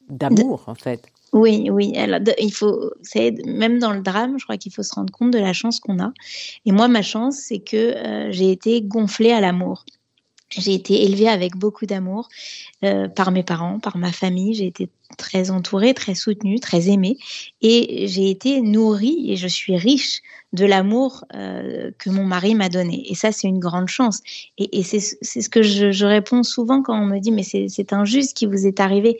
d'amour, 0.09 0.63
en 0.67 0.75
fait. 0.75 1.03
Oui, 1.33 1.69
oui. 1.69 1.93
il 2.39 2.53
faut, 2.53 2.91
même 3.45 3.79
dans 3.79 3.91
le 3.91 4.01
drame, 4.01 4.39
je 4.39 4.45
crois 4.45 4.57
qu'il 4.57 4.73
faut 4.73 4.83
se 4.83 4.93
rendre 4.93 5.11
compte 5.11 5.31
de 5.31 5.39
la 5.39 5.51
chance 5.51 5.81
qu'on 5.81 5.99
a. 5.99 6.13
Et 6.65 6.71
moi, 6.71 6.87
ma 6.87 7.01
chance, 7.01 7.35
c'est 7.35 7.59
que 7.59 7.75
euh, 7.75 8.31
j'ai 8.31 8.51
été 8.51 8.81
gonflée 8.81 9.33
à 9.33 9.41
l'amour. 9.41 9.85
J'ai 10.49 10.73
été 10.73 11.03
élevée 11.03 11.27
avec 11.27 11.55
beaucoup 11.55 11.85
d'amour 11.85 12.29
euh, 12.83 13.07
par 13.07 13.31
mes 13.31 13.43
parents, 13.43 13.79
par 13.79 13.97
ma 13.97 14.11
famille. 14.11 14.53
J'ai 14.53 14.67
été 14.67 14.89
très 15.17 15.49
entourée, 15.49 15.93
très 15.93 16.13
soutenue, 16.13 16.59
très 16.59 16.89
aimée. 16.89 17.17
Et 17.61 18.07
j'ai 18.07 18.29
été 18.29 18.61
nourrie 18.61 19.31
et 19.31 19.37
je 19.37 19.47
suis 19.47 19.75
riche 19.75 20.21
de 20.53 20.65
l'amour 20.65 21.25
euh, 21.33 21.91
que 21.97 22.09
mon 22.09 22.23
mari 22.23 22.53
m'a 22.55 22.69
donné. 22.69 23.03
Et 23.09 23.15
ça, 23.15 23.31
c'est 23.31 23.47
une 23.47 23.59
grande 23.59 23.87
chance. 23.87 24.21
Et, 24.57 24.79
et 24.79 24.83
c'est 24.83 24.99
ce 24.99 25.49
que 25.49 25.63
je, 25.63 25.91
je, 25.91 26.05
réponds 26.05 26.43
souvent 26.43 26.81
quand 26.81 26.97
on 26.97 27.05
me 27.05 27.19
dit, 27.19 27.31
mais 27.31 27.43
c'est 27.43 27.93
injuste 27.93 28.37
qui 28.37 28.45
vous 28.45 28.67
est 28.67 28.79
arrivé. 28.79 29.19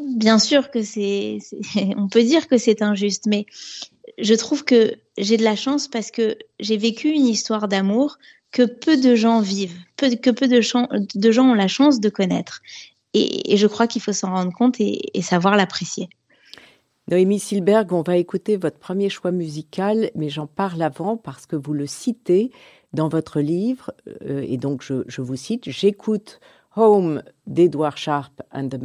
Bien 0.00 0.38
sûr 0.38 0.70
que 0.70 0.82
c'est, 0.82 1.38
on 1.96 2.08
peut 2.08 2.22
dire 2.22 2.46
que 2.46 2.58
c'est 2.58 2.82
injuste, 2.82 3.24
mais 3.26 3.46
je 4.18 4.34
trouve 4.34 4.64
que 4.64 4.94
j'ai 5.16 5.36
de 5.36 5.44
la 5.44 5.56
chance 5.56 5.88
parce 5.88 6.10
que 6.10 6.36
j'ai 6.60 6.76
vécu 6.76 7.08
une 7.08 7.26
histoire 7.26 7.68
d'amour 7.68 8.18
que 8.52 8.62
peu 8.62 8.96
de 8.96 9.14
gens 9.14 9.40
vivent, 9.40 9.78
que 9.96 10.30
peu 10.30 10.46
de 10.46 10.60
gens, 10.60 10.88
ont 10.90 11.54
la 11.54 11.68
chance 11.68 12.00
de 12.00 12.08
connaître. 12.08 12.60
Et, 13.14 13.56
je 13.56 13.66
crois 13.66 13.86
qu'il 13.86 14.02
faut 14.02 14.12
s'en 14.12 14.30
rendre 14.30 14.52
compte 14.52 14.76
et, 14.80 15.22
savoir 15.22 15.56
l'apprécier. 15.56 16.08
Noémie 17.08 17.40
Silberg, 17.40 17.92
on 17.92 18.02
va 18.02 18.16
écouter 18.16 18.56
votre 18.56 18.78
premier 18.78 19.08
choix 19.08 19.32
musical, 19.32 20.10
mais 20.14 20.28
j'en 20.28 20.46
parle 20.46 20.82
avant 20.82 21.16
parce 21.16 21.46
que 21.46 21.56
vous 21.56 21.72
le 21.72 21.86
citez 21.86 22.52
dans 22.92 23.08
votre 23.08 23.40
livre, 23.40 23.92
euh, 24.26 24.44
et 24.46 24.56
donc 24.56 24.82
je, 24.82 25.20
vous 25.20 25.36
cite, 25.36 25.68
j'écoute 25.68 26.40
Home 26.76 27.22
d'Edward 27.46 27.96
Sharp 27.96 28.42
and 28.52 28.68
the 28.68 28.78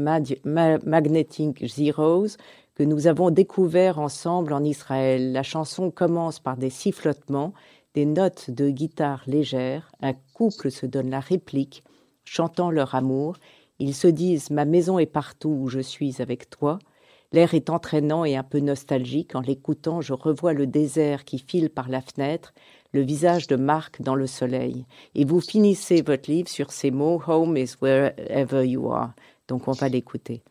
Magnetic 0.45 1.67
Zeros 1.67 2.38
que 2.75 2.83
nous 2.83 3.07
avons 3.07 3.31
découvert 3.31 4.00
ensemble 4.00 4.53
en 4.53 4.63
Israël. 4.63 5.31
La 5.31 5.43
chanson 5.43 5.89
commence 5.89 6.39
par 6.39 6.57
des 6.57 6.69
sifflotements 6.69 7.53
des 7.98 8.06
notes 8.06 8.51
de 8.51 8.70
guitare 8.70 9.24
légères, 9.25 9.92
un 10.04 10.13
couple 10.36 10.70
se 10.70 10.86
donne 10.86 11.10
la 11.10 11.20
réplique, 11.20 11.84
chantant 12.25 12.70
leur 12.70 12.94
amour. 12.94 13.38
Ils 13.80 13.96
se 13.96 14.08
disent 14.08 14.51
Ma 14.51 14.66
maison 14.66 15.00
est 15.00 15.08
partout 15.08 15.50
où 15.50 15.68
je 15.68 15.80
suis 15.80 16.22
avec 16.22 16.48
toi. 16.48 16.77
L'air 17.32 17.56
est 17.56 17.72
entraînant 17.72 18.24
et 18.24 18.36
un 18.38 18.44
peu 18.44 18.60
nostalgique. 18.60 19.34
En 19.34 19.42
l'écoutant, 19.42 20.00
je 20.01 20.13
revois 20.13 20.54
le 20.54 20.68
désert 20.68 21.25
qui 21.25 21.39
file 21.39 21.72
par 21.72 21.89
la 21.89 22.01
fenêtre, 22.01 22.54
le 22.92 23.01
visage 23.01 23.48
de 23.48 23.56
Marc 23.56 24.00
dans 24.00 24.13
le 24.13 24.27
soleil. 24.27 24.86
Et 25.16 25.25
vous 25.25 25.42
finissez 25.42 26.04
votre 26.04 26.30
livre 26.30 26.50
sur 26.50 26.72
ces 26.72 26.92
mots 26.92 27.20
Home 27.25 27.58
is 27.58 27.77
wherever 27.82 28.63
you 28.63 28.92
are. 28.92 29.13
Donc 29.48 29.68
on 29.68 29.72
va 29.72 29.89
l'écouter. 29.89 30.44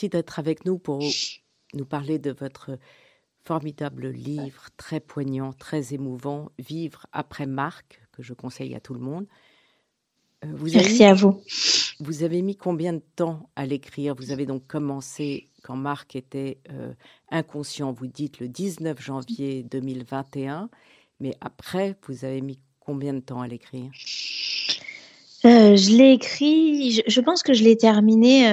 Merci 0.00 0.08
d'être 0.08 0.38
avec 0.38 0.64
nous 0.64 0.78
pour 0.78 1.02
nous 1.74 1.84
parler 1.84 2.18
de 2.18 2.30
votre 2.30 2.78
formidable 3.44 4.08
livre, 4.08 4.70
très 4.78 4.98
poignant, 4.98 5.52
très 5.52 5.92
émouvant, 5.92 6.52
Vivre 6.58 7.06
après 7.12 7.44
Marc, 7.44 8.00
que 8.10 8.22
je 8.22 8.32
conseille 8.32 8.74
à 8.74 8.80
tout 8.80 8.94
le 8.94 9.00
monde. 9.00 9.26
Euh, 10.42 10.48
vous 10.54 10.70
merci 10.72 11.04
à 11.04 11.12
vous. 11.12 11.42
Vous 12.00 12.22
avez 12.22 12.40
mis 12.40 12.56
combien 12.56 12.94
de 12.94 13.02
temps 13.14 13.50
à 13.56 13.66
l'écrire? 13.66 14.14
Vous 14.14 14.30
avez 14.30 14.46
donc 14.46 14.66
commencé 14.66 15.50
quand 15.64 15.76
Marc 15.76 16.16
était 16.16 16.56
euh, 16.70 16.94
inconscient, 17.30 17.92
vous 17.92 18.06
dites 18.06 18.40
le 18.40 18.48
19 18.48 18.98
janvier 19.02 19.64
2021, 19.64 20.70
mais 21.20 21.34
après, 21.42 21.94
vous 22.08 22.24
avez 22.24 22.40
mis 22.40 22.58
combien 22.78 23.12
de 23.12 23.20
temps 23.20 23.42
à 23.42 23.48
l'écrire? 23.48 23.90
Euh, 25.44 25.76
je 25.76 25.94
l'ai 25.94 26.12
écrit, 26.12 27.02
je, 27.06 27.20
pense 27.20 27.42
que 27.42 27.52
je 27.52 27.64
l'ai 27.64 27.76
terminé 27.76 28.46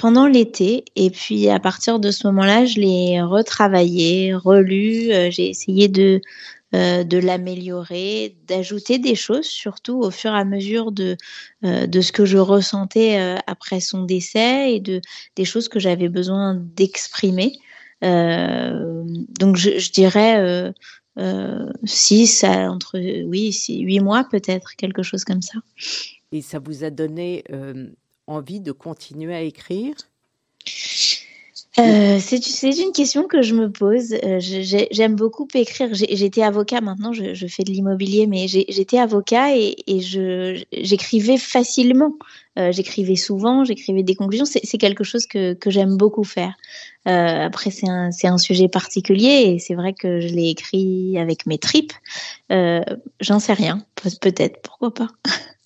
pendant 0.00 0.26
l'été. 0.26 0.86
Et 0.96 1.10
puis 1.10 1.50
à 1.50 1.60
partir 1.60 2.00
de 2.00 2.10
ce 2.10 2.26
moment-là, 2.28 2.64
je 2.64 2.80
l'ai 2.80 3.20
retravaillé, 3.20 4.32
relu. 4.34 5.12
Euh, 5.12 5.30
j'ai 5.30 5.50
essayé 5.50 5.88
de, 5.88 6.22
euh, 6.74 7.04
de 7.04 7.18
l'améliorer, 7.18 8.34
d'ajouter 8.48 8.98
des 8.98 9.14
choses, 9.14 9.44
surtout 9.44 10.00
au 10.00 10.10
fur 10.10 10.30
et 10.30 10.38
à 10.38 10.46
mesure 10.46 10.90
de, 10.90 11.18
euh, 11.64 11.86
de 11.86 12.00
ce 12.00 12.12
que 12.12 12.24
je 12.24 12.38
ressentais 12.38 13.18
après 13.46 13.80
son 13.80 14.04
décès 14.04 14.72
et 14.72 14.80
de 14.80 15.02
des 15.36 15.44
choses 15.44 15.68
que 15.68 15.78
j'avais 15.78 16.08
besoin 16.08 16.54
d'exprimer. 16.54 17.52
donc 18.00 19.56
je, 19.56 19.92
dirais 19.92 20.72
six 21.84 22.44
entre 22.44 22.98
oui 22.98 23.54
huit 23.68 24.00
mois 24.00 24.24
peut-être 24.24 24.76
quelque 24.76 25.02
chose 25.02 25.24
comme 25.24 25.42
ça. 25.42 25.58
Et 26.32 26.40
ça 26.40 26.58
vous 26.58 26.84
a 26.84 26.90
donné 26.90 27.44
envie 28.30 28.60
de 28.60 28.72
continuer 28.72 29.34
à 29.34 29.42
écrire? 29.42 29.94
Euh, 31.78 32.18
c'est 32.18 32.82
une 32.82 32.92
question 32.92 33.26
que 33.28 33.42
je 33.42 33.54
me 33.54 33.70
pose. 33.70 34.14
Euh, 34.24 34.38
j'aime 34.40 35.14
beaucoup 35.14 35.46
écrire. 35.54 35.88
J'étais 35.92 36.42
avocat, 36.42 36.80
maintenant 36.80 37.12
je, 37.12 37.46
fais 37.46 37.62
de 37.62 37.70
l'immobilier, 37.70 38.26
mais 38.26 38.48
j'étais 38.48 38.98
avocat 38.98 39.56
et, 39.56 39.76
j'écrivais 40.72 41.38
facilement. 41.38 42.14
Euh, 42.58 42.72
j'écrivais 42.72 43.14
souvent, 43.14 43.64
j'écrivais 43.64 44.02
des 44.02 44.16
conclusions. 44.16 44.44
C'est 44.44 44.78
quelque 44.78 45.04
chose 45.04 45.26
que, 45.26 45.56
j'aime 45.66 45.96
beaucoup 45.96 46.24
faire. 46.24 46.54
après, 47.04 47.70
c'est 47.70 47.88
un, 47.88 48.38
sujet 48.38 48.68
particulier 48.68 49.54
et 49.54 49.58
c'est 49.58 49.74
vrai 49.74 49.92
que 49.92 50.20
je 50.20 50.28
l'ai 50.28 50.50
écrit 50.50 51.18
avec 51.18 51.46
mes 51.46 51.58
tripes. 51.58 51.92
J'en 52.50 53.38
sais 53.38 53.52
rien, 53.52 53.84
peut-être, 54.20 54.60
pourquoi 54.62 54.92
pas? 54.92 55.08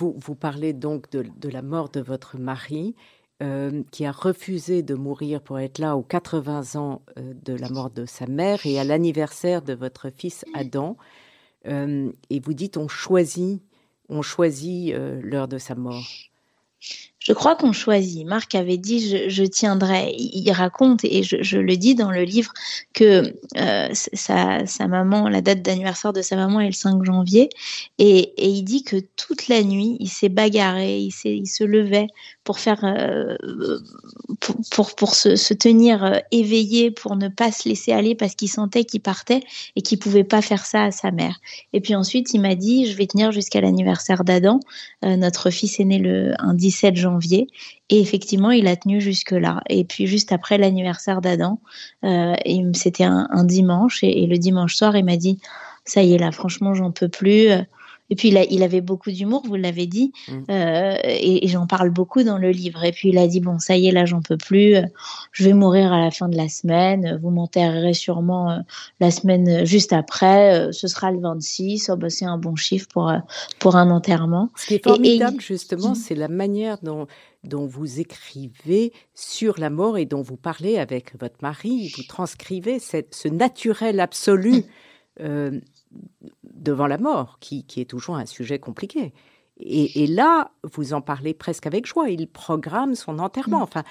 Vous, 0.00 0.34
parlez 0.34 0.72
donc 0.72 1.10
de, 1.10 1.48
la 1.48 1.60
mort 1.60 1.90
de 1.90 2.00
votre 2.00 2.38
mari, 2.38 2.94
euh, 3.42 3.82
qui 3.90 4.06
a 4.06 4.12
refusé 4.12 4.82
de 4.82 4.94
mourir 4.94 5.42
pour 5.42 5.58
être 5.58 5.78
là 5.78 5.96
aux 5.96 6.02
80 6.02 6.76
ans 6.76 7.02
euh, 7.18 7.34
de 7.44 7.54
la 7.54 7.68
mort 7.68 7.90
de 7.90 8.06
sa 8.06 8.26
mère 8.26 8.64
et 8.64 8.78
à 8.78 8.84
l'anniversaire 8.84 9.62
de 9.62 9.74
votre 9.74 10.10
fils 10.10 10.44
Adam. 10.54 10.96
Euh, 11.66 12.10
et 12.30 12.40
vous 12.40 12.54
dites 12.54 12.76
on 12.76 12.88
choisit, 12.88 13.62
on 14.08 14.22
choisit 14.22 14.94
l'heure 14.94 15.48
de 15.48 15.58
sa 15.58 15.74
mort. 15.74 16.06
Je 17.20 17.34
crois 17.34 17.54
qu'on 17.54 17.72
choisit. 17.72 18.26
Marc 18.26 18.54
avait 18.54 18.78
dit 18.78 19.28
je, 19.28 19.42
tiendrai. 19.44 20.14
Il, 20.16 20.50
raconte 20.52 21.04
et 21.04 21.22
je, 21.22 21.58
le 21.58 21.76
dis 21.76 21.94
dans 21.94 22.10
le 22.10 22.22
livre 22.22 22.52
que 22.94 23.34
euh, 23.58 23.88
sa, 23.92 24.88
maman, 24.88 25.28
la 25.28 25.42
date 25.42 25.60
d'anniversaire 25.60 26.14
de 26.14 26.22
sa 26.22 26.36
maman 26.36 26.60
est 26.60 26.66
le 26.66 26.72
5 26.72 27.04
janvier 27.04 27.50
et, 27.98 28.32
il 28.38 28.62
dit 28.62 28.84
que 28.84 28.96
toute 29.16 29.48
la 29.48 29.62
nuit 29.62 29.98
il 30.00 30.08
s'est 30.08 30.30
bagarré, 30.30 30.98
il, 30.98 31.46
se 31.46 31.62
levait 31.62 32.06
pour 32.42 32.58
faire 32.58 32.84
euh, 32.84 33.36
pour, 34.70 34.94
pour, 34.94 35.14
se, 35.14 35.52
tenir 35.52 36.04
euh, 36.04 36.18
éveillé, 36.30 36.90
pour 36.90 37.16
ne 37.16 37.28
pas 37.28 37.52
se 37.52 37.68
laisser 37.68 37.92
aller 37.92 38.14
parce 38.14 38.34
qu'il 38.34 38.48
sentait 38.48 38.84
qu'il 38.84 39.02
partait 39.02 39.42
et 39.76 39.82
qu'il 39.82 39.98
pouvait 39.98 40.24
pas 40.24 40.40
faire 40.40 40.64
ça 40.64 40.84
à 40.84 40.90
sa 40.90 41.10
mère. 41.10 41.38
Et 41.74 41.82
puis 41.82 41.94
ensuite 41.94 42.32
il 42.32 42.40
m'a 42.40 42.54
dit 42.54 42.86
je 42.86 42.96
vais 42.96 43.06
tenir 43.06 43.30
jusqu'à 43.30 43.60
l'anniversaire 43.60 44.24
d'Adam. 44.24 44.58
Notre 45.02 45.50
fils 45.50 45.80
est 45.80 45.84
né 45.84 45.98
le 45.98 46.32
un 46.38 46.54
17 46.54 46.96
janvier 46.96 47.09
Et 47.88 48.00
effectivement, 48.00 48.50
il 48.50 48.66
a 48.66 48.76
tenu 48.76 49.00
jusque-là. 49.00 49.62
Et 49.68 49.84
puis 49.84 50.06
juste 50.06 50.32
après 50.32 50.58
l'anniversaire 50.58 51.20
d'Adam, 51.20 51.60
euh, 52.04 52.34
c'était 52.74 53.04
un, 53.04 53.44
dimanche. 53.44 54.04
Et, 54.04 54.22
et, 54.22 54.26
le 54.26 54.38
dimanche 54.38 54.76
soir, 54.76 54.96
il 54.96 55.04
m'a 55.04 55.16
dit, 55.16 55.38
ça 55.84 56.02
y 56.02 56.14
est 56.14 56.18
là, 56.18 56.30
franchement, 56.30 56.74
j'en 56.74 56.92
peux 56.92 57.08
plus. 57.08 57.48
Et 58.10 58.16
puis, 58.16 58.28
il, 58.28 58.36
a, 58.36 58.44
il 58.44 58.62
avait 58.62 58.80
beaucoup 58.80 59.10
d'humour, 59.10 59.42
vous 59.46 59.54
l'avez 59.54 59.86
dit, 59.86 60.12
mm. 60.28 60.32
euh, 60.50 60.96
et, 61.04 61.46
j'en 61.48 61.66
parle 61.66 61.90
beaucoup 61.90 62.22
dans 62.22 62.38
le 62.38 62.50
livre. 62.50 62.84
Et 62.84 62.92
puis, 62.92 63.10
il 63.10 63.18
a 63.18 63.26
dit, 63.26 63.40
bon, 63.40 63.58
ça 63.58 63.76
y 63.76 63.88
est, 63.88 63.92
là, 63.92 64.04
j'en 64.04 64.20
peux 64.20 64.36
plus, 64.36 64.76
je 65.32 65.44
vais 65.44 65.52
mourir 65.52 65.92
à 65.92 66.00
la 66.00 66.10
fin 66.10 66.28
de 66.28 66.36
la 66.36 66.48
semaine, 66.48 67.18
vous 67.22 67.30
m'enterrerez 67.30 67.94
sûrement 67.94 68.50
euh, 68.50 68.58
la 68.98 69.10
semaine 69.10 69.64
juste 69.64 69.92
après, 69.92 70.58
euh, 70.58 70.72
ce 70.72 70.88
sera 70.88 71.10
le 71.10 71.20
26, 71.20 71.90
oh, 71.90 71.96
bah, 71.96 72.10
c'est 72.10 72.24
un 72.24 72.38
bon 72.38 72.56
chiffre 72.56 72.88
pour, 72.92 73.12
pour 73.58 73.76
un 73.76 73.90
enterrement. 73.90 74.50
Ce 74.56 74.66
qui 74.66 74.74
est 74.74 74.84
formidable, 74.84 75.40
justement, 75.40 75.92
mm. 75.92 75.96
c'est 75.96 76.16
la 76.16 76.28
manière 76.28 76.78
dont 76.82 77.06
dont 77.42 77.66
vous 77.66 78.00
écrivez 78.00 78.92
sur 79.14 79.58
la 79.58 79.70
mort 79.70 79.96
et 79.96 80.04
dont 80.04 80.20
vous 80.20 80.36
parlez 80.36 80.76
avec 80.76 81.18
votre 81.18 81.36
mari, 81.40 81.90
vous 81.96 82.02
transcrivez 82.02 82.78
cette, 82.78 83.14
ce 83.14 83.28
naturel 83.28 83.98
absolu 83.98 84.64
euh, 85.20 85.60
devant 86.60 86.86
la 86.86 86.98
mort, 86.98 87.38
qui, 87.40 87.64
qui, 87.64 87.80
est 87.80 87.86
toujours 87.86 88.16
un 88.16 88.26
sujet 88.26 88.58
compliqué. 88.58 89.12
Et, 89.58 90.06
là, 90.06 90.52
vous 90.72 90.94
en 90.94 91.02
parlez 91.02 91.34
presque 91.34 91.66
avec 91.66 91.86
joie. 91.86 92.08
Il 92.08 92.28
programme 92.28 92.94
son 92.94 93.18
enterrement. 93.18 93.60
Mm. 93.60 93.62
Enfin, 93.62 93.84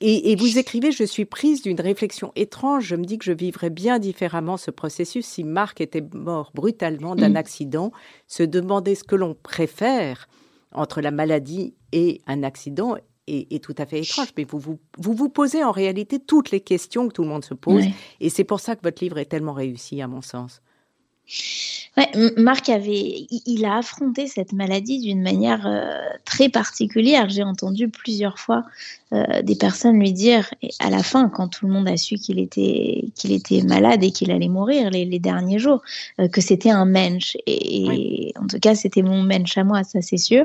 et, 0.00 0.32
et, 0.32 0.36
vous 0.36 0.58
écrivez 0.58 0.92
Je 0.92 1.04
suis 1.04 1.24
prise 1.24 1.62
d'une 1.62 1.80
réflexion 1.80 2.32
étrange. 2.36 2.84
Je 2.84 2.96
me 2.96 3.04
dis 3.04 3.18
que 3.18 3.24
je 3.24 3.32
vivrais 3.32 3.70
bien 3.70 3.98
différemment 3.98 4.56
ce 4.56 4.70
processus 4.70 5.26
si 5.26 5.44
Marc 5.44 5.80
était 5.80 6.04
mort 6.12 6.50
brutalement 6.54 7.16
d'un 7.16 7.30
mm. 7.30 7.36
accident. 7.36 7.92
Se 8.26 8.42
demander 8.42 8.94
ce 8.94 9.04
que 9.04 9.16
l'on 9.16 9.34
préfère 9.34 10.28
entre 10.72 11.00
la 11.00 11.10
maladie 11.10 11.74
et 11.92 12.20
un 12.26 12.42
accident 12.42 12.96
est, 13.26 13.62
tout 13.62 13.74
à 13.78 13.86
fait 13.86 14.00
étrange. 14.00 14.28
Mais 14.36 14.44
vous 14.44 14.58
vous, 14.58 14.78
vous 14.98 15.14
vous, 15.14 15.28
posez 15.28 15.64
en 15.64 15.72
réalité 15.72 16.18
toutes 16.18 16.50
les 16.50 16.60
questions 16.60 17.08
que 17.08 17.12
tout 17.12 17.22
le 17.22 17.28
monde 17.28 17.44
se 17.44 17.54
pose. 17.54 17.84
Et 18.20 18.28
c'est 18.28 18.44
pour 18.44 18.60
ça 18.60 18.76
que 18.76 18.82
votre 18.82 19.02
livre 19.02 19.18
est 19.18 19.26
tellement 19.26 19.52
réussi, 19.52 20.02
à 20.02 20.08
mon 20.08 20.20
sens. 20.20 20.60
Ouais, 21.96 22.08
Marc 22.36 22.68
avait, 22.68 23.26
il 23.46 23.64
a 23.64 23.78
affronté 23.78 24.28
cette 24.28 24.52
maladie 24.52 25.00
d'une 25.00 25.20
manière 25.20 25.66
euh, 25.66 25.98
très 26.24 26.48
particulière. 26.48 27.28
J'ai 27.28 27.42
entendu 27.42 27.88
plusieurs 27.88 28.38
fois 28.38 28.64
euh, 29.12 29.42
des 29.42 29.56
personnes 29.56 29.98
lui 29.98 30.12
dire, 30.12 30.48
à 30.78 30.90
la 30.90 31.02
fin, 31.02 31.28
quand 31.28 31.48
tout 31.48 31.66
le 31.66 31.72
monde 31.72 31.88
a 31.88 31.96
su 31.96 32.14
qu'il 32.16 32.38
était, 32.38 33.06
qu'il 33.14 33.32
était 33.32 33.62
malade 33.62 34.04
et 34.04 34.12
qu'il 34.12 34.30
allait 34.30 34.48
mourir 34.48 34.90
les, 34.90 35.04
les 35.04 35.18
derniers 35.18 35.58
jours, 35.58 35.82
euh, 36.20 36.28
que 36.28 36.40
c'était 36.40 36.70
un 36.70 36.84
mensch. 36.84 37.36
Et, 37.46 38.32
en 38.40 38.46
tout 38.46 38.60
cas, 38.60 38.74
c'était 38.74 39.02
mon 39.02 39.22
mensch 39.22 39.58
à 39.58 39.64
moi, 39.64 39.82
ça 39.82 40.00
c'est 40.00 40.18
sûr. 40.18 40.44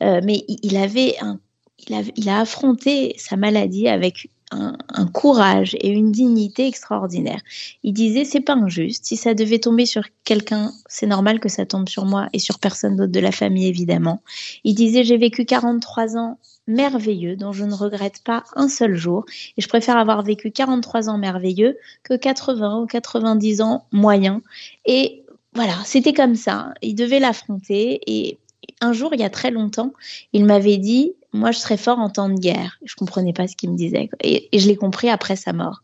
mais 0.00 0.44
il 0.48 0.76
avait 0.76 1.16
un 1.20 1.38
il 1.86 1.94
a, 1.94 2.02
il 2.16 2.28
a, 2.28 2.40
affronté 2.40 3.14
sa 3.18 3.36
maladie 3.36 3.88
avec 3.88 4.30
un, 4.54 5.06
courage 5.06 5.76
et 5.80 5.88
une 5.88 6.12
dignité 6.12 6.66
extraordinaire. 6.66 7.40
Il 7.82 7.92
disait 7.92 8.24
c'est 8.24 8.40
pas 8.40 8.54
injuste. 8.54 9.04
Si 9.04 9.16
ça 9.16 9.34
devait 9.34 9.58
tomber 9.58 9.86
sur 9.86 10.04
quelqu'un, 10.24 10.72
c'est 10.88 11.06
normal 11.06 11.40
que 11.40 11.48
ça 11.48 11.66
tombe 11.66 11.88
sur 11.88 12.04
moi 12.04 12.28
et 12.32 12.38
sur 12.38 12.58
personne 12.58 12.96
d'autre 12.96 13.12
de 13.12 13.20
la 13.20 13.32
famille 13.32 13.66
évidemment. 13.66 14.22
Il 14.64 14.74
disait 14.74 15.04
j'ai 15.04 15.16
vécu 15.16 15.44
43 15.44 16.16
ans 16.16 16.38
merveilleux 16.66 17.36
dont 17.36 17.52
je 17.52 17.64
ne 17.64 17.74
regrette 17.74 18.22
pas 18.24 18.44
un 18.56 18.68
seul 18.68 18.94
jour 18.94 19.24
et 19.56 19.60
je 19.60 19.68
préfère 19.68 19.98
avoir 19.98 20.22
vécu 20.22 20.50
43 20.50 21.08
ans 21.08 21.18
merveilleux 21.18 21.76
que 22.02 22.14
80 22.14 22.80
ou 22.80 22.86
90 22.86 23.60
ans 23.60 23.84
moyens. 23.92 24.40
Et 24.86 25.24
voilà, 25.54 25.74
c'était 25.84 26.14
comme 26.14 26.34
ça. 26.34 26.72
Il 26.82 26.94
devait 26.94 27.20
l'affronter 27.20 28.00
et 28.06 28.38
un 28.80 28.92
jour, 28.92 29.10
il 29.14 29.20
y 29.20 29.24
a 29.24 29.30
très 29.30 29.50
longtemps, 29.50 29.92
il 30.32 30.44
m'avait 30.44 30.78
dit 30.78 31.12
moi, 31.34 31.50
je 31.50 31.58
serais 31.58 31.76
fort 31.76 31.98
en 31.98 32.08
temps 32.08 32.28
de 32.28 32.38
guerre. 32.38 32.78
Je 32.84 32.94
comprenais 32.94 33.32
pas 33.32 33.48
ce 33.48 33.56
qu'il 33.56 33.70
me 33.70 33.76
disait. 33.76 34.08
Et, 34.22 34.48
je 34.56 34.68
l'ai 34.68 34.76
compris 34.76 35.10
après 35.10 35.34
sa 35.34 35.52
mort. 35.52 35.82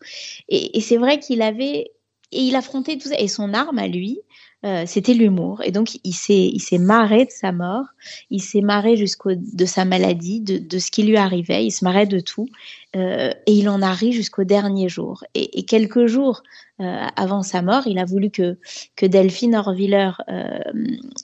Et, 0.48 0.80
c'est 0.80 0.96
vrai 0.96 1.18
qu'il 1.18 1.42
avait, 1.42 1.90
et 2.30 2.40
il 2.40 2.54
affrontait 2.54 2.96
tout 2.96 3.08
ça. 3.08 3.18
Et 3.18 3.26
son 3.26 3.52
arme 3.52 3.78
à 3.78 3.88
lui, 3.88 4.20
euh, 4.64 4.84
c'était 4.86 5.14
l'humour. 5.14 5.60
Et 5.64 5.72
donc, 5.72 5.98
il 6.04 6.12
s'est, 6.12 6.46
il 6.46 6.60
s'est 6.60 6.78
marré 6.78 7.24
de 7.24 7.32
sa 7.32 7.50
mort. 7.50 7.86
Il 8.30 8.40
s'est 8.40 8.60
marré 8.60 8.96
jusqu'au 8.96 9.32
de 9.34 9.64
sa 9.64 9.84
maladie, 9.84 10.40
de, 10.40 10.78
ce 10.78 10.92
qui 10.92 11.02
lui 11.02 11.16
arrivait. 11.16 11.64
Il 11.64 11.72
se 11.72 11.84
marrait 11.84 12.06
de 12.06 12.20
tout. 12.20 12.48
Euh, 12.94 13.32
et 13.46 13.52
il 13.52 13.68
en 13.68 13.82
a 13.82 13.92
ri 13.92 14.12
jusqu'au 14.12 14.44
dernier 14.44 14.88
jour. 14.88 15.24
Et, 15.34 15.64
quelques 15.64 16.06
jours 16.06 16.44
euh, 16.80 17.06
avant 17.16 17.42
sa 17.42 17.60
mort, 17.60 17.88
il 17.88 17.98
a 17.98 18.04
voulu 18.04 18.30
que, 18.30 18.56
que 18.94 19.04
Delphine 19.04 19.56
Orviller 19.56 20.12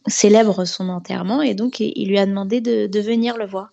célèbre 0.09 0.65
son 0.65 0.89
enterrement. 0.89 1.43
Et 1.43 1.55
donc, 1.55 1.79
il 1.79 2.09
lui 2.09 2.19
a 2.19 2.27
demandé 2.27 2.61
de, 2.61 2.89
de 2.89 3.01
venir 3.01 3.37
le 3.37 3.47
voir. 3.47 3.71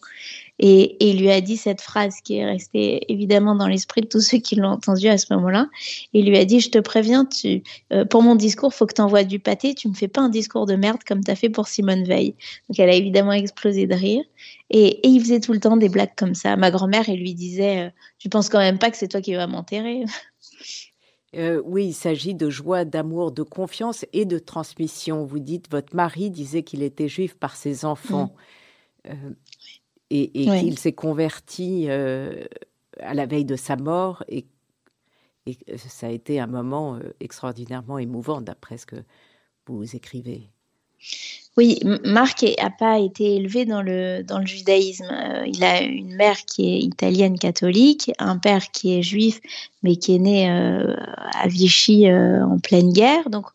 Et, 0.60 0.98
il 1.10 1.20
lui 1.20 1.32
a 1.32 1.42
dit 1.42 1.58
cette 1.58 1.82
phrase 1.82 2.18
qui 2.24 2.38
est 2.38 2.46
restée 2.46 3.12
évidemment 3.12 3.56
dans 3.56 3.68
l'esprit 3.68 4.02
de 4.02 4.08
tous 4.08 4.22
ceux 4.22 4.38
qui 4.38 4.56
l'ont 4.56 4.70
entendu 4.70 5.08
à 5.08 5.18
ce 5.18 5.34
moment-là. 5.34 5.68
Il 6.14 6.28
lui 6.28 6.38
a 6.38 6.46
dit, 6.46 6.60
je 6.60 6.70
te 6.70 6.78
préviens, 6.78 7.26
tu, 7.26 7.64
euh, 7.92 8.06
pour 8.06 8.22
mon 8.22 8.36
discours, 8.36 8.74
faut 8.74 8.86
que 8.86 8.94
tu 8.94 9.02
envoies 9.02 9.24
du 9.24 9.40
pâté, 9.40 9.74
tu 9.74 9.90
me 9.90 9.94
fais 9.94 10.08
pas 10.08 10.22
un 10.22 10.30
discours 10.30 10.66
de 10.66 10.76
merde 10.76 11.04
comme 11.08 11.24
tu 11.24 11.32
as 11.32 11.36
fait 11.36 11.50
pour 11.50 11.68
Simone 11.68 12.04
Veil. 12.04 12.36
Donc 12.70 12.80
elle 12.80 12.90
a 12.90 12.96
évidemment 12.96 13.32
explosé 13.32 13.88
de 13.88 13.96
rire. 13.96 14.24
Et, 14.70 15.08
il 15.08 15.20
faisait 15.22 15.40
tout 15.40 15.54
le 15.54 15.60
temps 15.60 15.78
des 15.78 15.90
blagues 15.90 16.16
comme 16.16 16.36
ça. 16.36 16.56
Ma 16.56 16.72
grand-mère, 16.72 17.10
elle 17.10 17.20
lui 17.20 17.34
disait, 17.34 17.88
euh, 17.88 17.90
tu 18.20 18.30
penses 18.30 18.50
quand 18.50 18.60
même 18.60 18.80
pas 18.80 18.92
que 18.92 18.98
c'est 18.98 19.08
toi 19.08 19.22
qui 19.22 19.34
vas 19.34 19.48
m'enterrer 19.48 20.06
euh, 21.36 21.62
oui, 21.66 21.88
il 21.88 21.94
s'agit 21.94 22.36
de 22.36 22.52
joie, 22.52 22.86
d'amour, 22.86 23.32
de 23.32 23.42
confiance 23.42 24.06
et 24.14 24.26
de 24.26 24.38
transmission. 24.38 25.26
Vous 25.26 25.40
dites, 25.40 25.70
votre 25.72 25.96
mari 25.96 26.30
disait 26.30 26.62
qu'il 26.62 26.84
était 26.84 27.08
juif 27.08 27.34
par 27.34 27.56
ses 27.56 27.86
enfants. 27.86 28.36
Mmh 28.36 28.38
et, 30.14 30.46
qu'il 30.46 30.78
s'est 30.78 30.94
converti 30.94 31.86
euh, 31.88 32.44
à 33.00 33.14
la 33.14 33.26
veille 33.26 33.46
de 33.46 33.56
sa 33.56 33.76
mort 33.76 34.24
et, 34.28 34.46
et, 35.46 35.58
ça 35.78 36.08
a 36.08 36.10
été 36.10 36.40
un 36.40 36.48
moment 36.48 36.96
euh, 36.96 37.14
extraordinairement 37.20 37.98
émouvant 37.98 38.42
d'après 38.42 38.78
ce 38.78 38.86
que 38.86 39.04
vous 39.68 39.96
écrivez. 39.96 40.50
Oui, 41.58 41.80
Marc 42.06 42.44
n'a 42.44 42.70
pas 42.70 42.98
été 43.00 43.36
élevé 43.36 43.66
dans 43.66 43.82
le, 43.82 44.24
dans 44.24 44.40
le 44.40 44.46
judaïsme. 44.46 45.06
Euh, 45.12 45.46
il 45.46 45.64
a 45.64 45.82
une 45.82 46.16
mère 46.16 46.38
qui 46.46 46.74
est 46.74 46.80
italienne 46.80 47.38
catholique, 47.38 48.12
un 48.20 48.38
père 48.38 48.72
qui 48.72 48.98
est 48.98 49.04
juif, 49.04 49.40
mais 49.84 49.98
qui 49.98 50.16
est 50.16 50.20
né 50.20 50.50
à 50.50 51.48
Vichy 51.48 52.10
en 52.10 52.58
pleine 52.58 52.92
guerre. 52.94 53.30
Donc, 53.30 53.48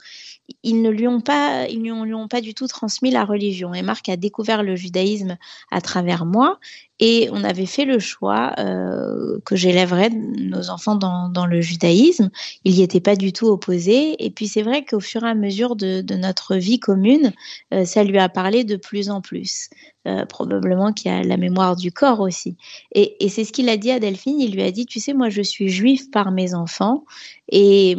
ils 0.62 0.80
ne 0.82 0.88
lui 0.88 1.06
ont 1.06 1.20
pas, 1.20 1.66
ils 1.68 1.80
lui 1.80 1.90
lui 1.90 2.14
ont 2.14 2.28
pas 2.28 2.40
du 2.40 2.54
tout 2.54 2.66
transmis 2.66 3.10
la 3.10 3.24
religion. 3.24 3.74
Et 3.74 3.82
Marc 3.82 4.08
a 4.08 4.16
découvert 4.16 4.62
le 4.62 4.76
judaïsme 4.76 5.36
à 5.70 5.80
travers 5.80 6.24
moi. 6.24 6.58
Et 7.00 7.28
on 7.32 7.44
avait 7.44 7.66
fait 7.66 7.84
le 7.84 8.00
choix 8.00 8.54
euh, 8.58 9.38
que 9.44 9.54
j'élèverais 9.54 10.10
nos 10.10 10.70
enfants 10.70 10.96
dans, 10.96 11.46
le 11.46 11.60
judaïsme. 11.60 12.30
Il 12.64 12.74
n'y 12.74 12.82
était 12.82 13.00
pas 13.00 13.14
du 13.14 13.32
tout 13.32 13.46
opposé. 13.46 14.22
Et 14.24 14.30
puis 14.30 14.48
c'est 14.48 14.62
vrai 14.62 14.84
qu'au 14.84 15.00
fur 15.00 15.22
et 15.22 15.28
à 15.28 15.34
mesure 15.34 15.76
de, 15.76 16.00
de 16.00 16.14
notre 16.16 16.56
vie 16.56 16.80
commune, 16.80 17.32
euh, 17.72 17.84
ça 17.84 18.02
lui 18.02 18.18
a 18.18 18.28
parlé 18.28 18.64
de 18.64 18.76
plus 18.76 19.10
en 19.10 19.20
plus. 19.20 19.70
Euh, 20.06 20.24
probablement 20.24 20.92
qu'il 20.92 21.12
y 21.12 21.14
a 21.14 21.22
la 21.22 21.36
mémoire 21.36 21.76
du 21.76 21.92
corps 21.92 22.20
aussi. 22.20 22.56
Et, 22.92 23.24
et 23.24 23.28
c'est 23.28 23.44
ce 23.44 23.52
qu'il 23.52 23.68
a 23.68 23.76
dit 23.76 23.90
à 23.90 24.00
Delphine. 24.00 24.40
Il 24.40 24.54
lui 24.54 24.62
a 24.62 24.72
dit, 24.72 24.86
tu 24.86 24.98
sais, 24.98 25.12
moi 25.12 25.28
je 25.28 25.42
suis 25.42 25.68
juif 25.68 26.10
par 26.10 26.32
mes 26.32 26.54
enfants. 26.54 27.04
Et 27.50 27.96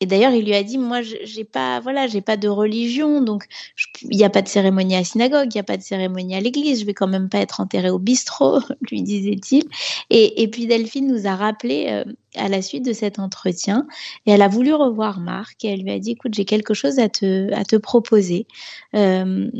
et 0.00 0.06
d'ailleurs, 0.06 0.32
il 0.32 0.44
lui 0.44 0.54
a 0.54 0.62
dit, 0.62 0.76
moi, 0.76 1.00
j'ai 1.00 1.44
pas, 1.44 1.80
voilà, 1.80 2.06
j'ai 2.06 2.20
pas 2.20 2.36
de 2.36 2.48
religion, 2.48 3.22
donc 3.22 3.46
il 4.02 4.16
n'y 4.16 4.24
a 4.24 4.30
pas 4.30 4.42
de 4.42 4.48
cérémonie 4.48 4.94
à 4.94 4.98
la 4.98 5.04
synagogue, 5.04 5.48
il 5.50 5.56
n'y 5.56 5.60
a 5.60 5.64
pas 5.64 5.78
de 5.78 5.82
cérémonie 5.82 6.36
à 6.36 6.40
l'église, 6.40 6.80
je 6.80 6.86
vais 6.86 6.92
quand 6.92 7.06
même 7.08 7.30
pas 7.30 7.38
être 7.38 7.60
enterré 7.60 7.88
au 7.88 7.98
bistrot, 7.98 8.60
lui 8.90 9.02
disait-il. 9.02 9.64
Et, 10.10 10.48
puis 10.48 10.66
Delphine 10.66 11.06
nous 11.06 11.26
a 11.26 11.34
rappelé 11.34 11.86
euh, 11.88 12.04
à 12.34 12.48
la 12.48 12.60
suite 12.60 12.84
de 12.84 12.92
cet 12.92 13.18
entretien, 13.18 13.86
et 14.26 14.32
elle 14.32 14.42
a 14.42 14.48
voulu 14.48 14.74
revoir 14.74 15.18
Marc, 15.18 15.64
et 15.64 15.68
elle 15.68 15.82
lui 15.82 15.90
a 15.90 15.98
dit, 15.98 16.10
écoute, 16.10 16.34
j'ai 16.34 16.44
quelque 16.44 16.74
chose 16.74 16.98
à 16.98 17.08
te, 17.08 17.50
à 17.54 17.64
te 17.64 17.76
proposer. 17.76 18.46
Euh, 18.94 19.50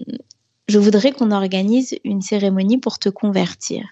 je 0.68 0.79
voudrais 0.79 1.12
qu'on 1.12 1.31
organise 1.31 1.96
une 2.05 2.20
cérémonie 2.20 2.77
pour 2.77 2.99
te 2.99 3.09
convertir. 3.09 3.87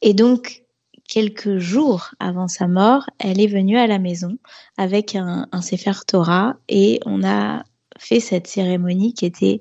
Et 0.00 0.14
donc, 0.14 0.62
quelques 1.10 1.58
jours 1.58 2.14
avant 2.20 2.48
sa 2.48 2.68
mort, 2.68 3.10
elle 3.18 3.40
est 3.40 3.48
venue 3.48 3.76
à 3.76 3.88
la 3.88 3.98
maison 3.98 4.38
avec 4.78 5.16
un, 5.16 5.48
un 5.50 5.60
Sefer 5.60 6.04
Torah 6.06 6.56
et 6.68 7.00
on 7.04 7.24
a 7.24 7.64
fait 7.98 8.20
cette 8.20 8.46
cérémonie 8.46 9.12
qui 9.12 9.26
était 9.26 9.58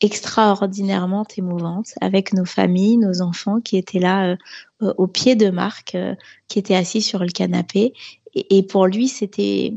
extraordinairement 0.00 1.24
émouvante 1.36 1.94
avec 2.00 2.32
nos 2.32 2.44
familles, 2.44 2.98
nos 2.98 3.22
enfants 3.22 3.60
qui 3.60 3.76
étaient 3.76 4.00
là 4.00 4.36
euh, 4.82 4.94
au 4.98 5.06
pied 5.06 5.36
de 5.36 5.48
Marc, 5.48 5.94
euh, 5.94 6.14
qui 6.48 6.58
était 6.58 6.74
assis 6.74 7.02
sur 7.02 7.20
le 7.20 7.28
canapé. 7.28 7.92
Et, 8.34 8.62
pour 8.62 8.86
lui, 8.86 9.08
c'était 9.08 9.74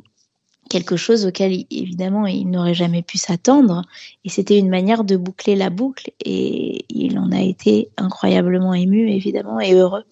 quelque 0.69 0.95
chose 0.95 1.25
auquel 1.25 1.65
évidemment 1.69 2.25
il 2.25 2.49
n'aurait 2.49 2.73
jamais 2.73 3.01
pu 3.01 3.17
s'attendre 3.17 3.83
et 4.23 4.29
c'était 4.29 4.57
une 4.57 4.69
manière 4.69 5.03
de 5.03 5.15
boucler 5.17 5.55
la 5.55 5.69
boucle 5.69 6.11
et 6.23 6.85
il 6.89 7.19
en 7.19 7.31
a 7.31 7.41
été 7.41 7.89
incroyablement 7.97 8.73
ému 8.73 9.11
évidemment 9.11 9.59
et 9.59 9.73
heureux. 9.73 10.05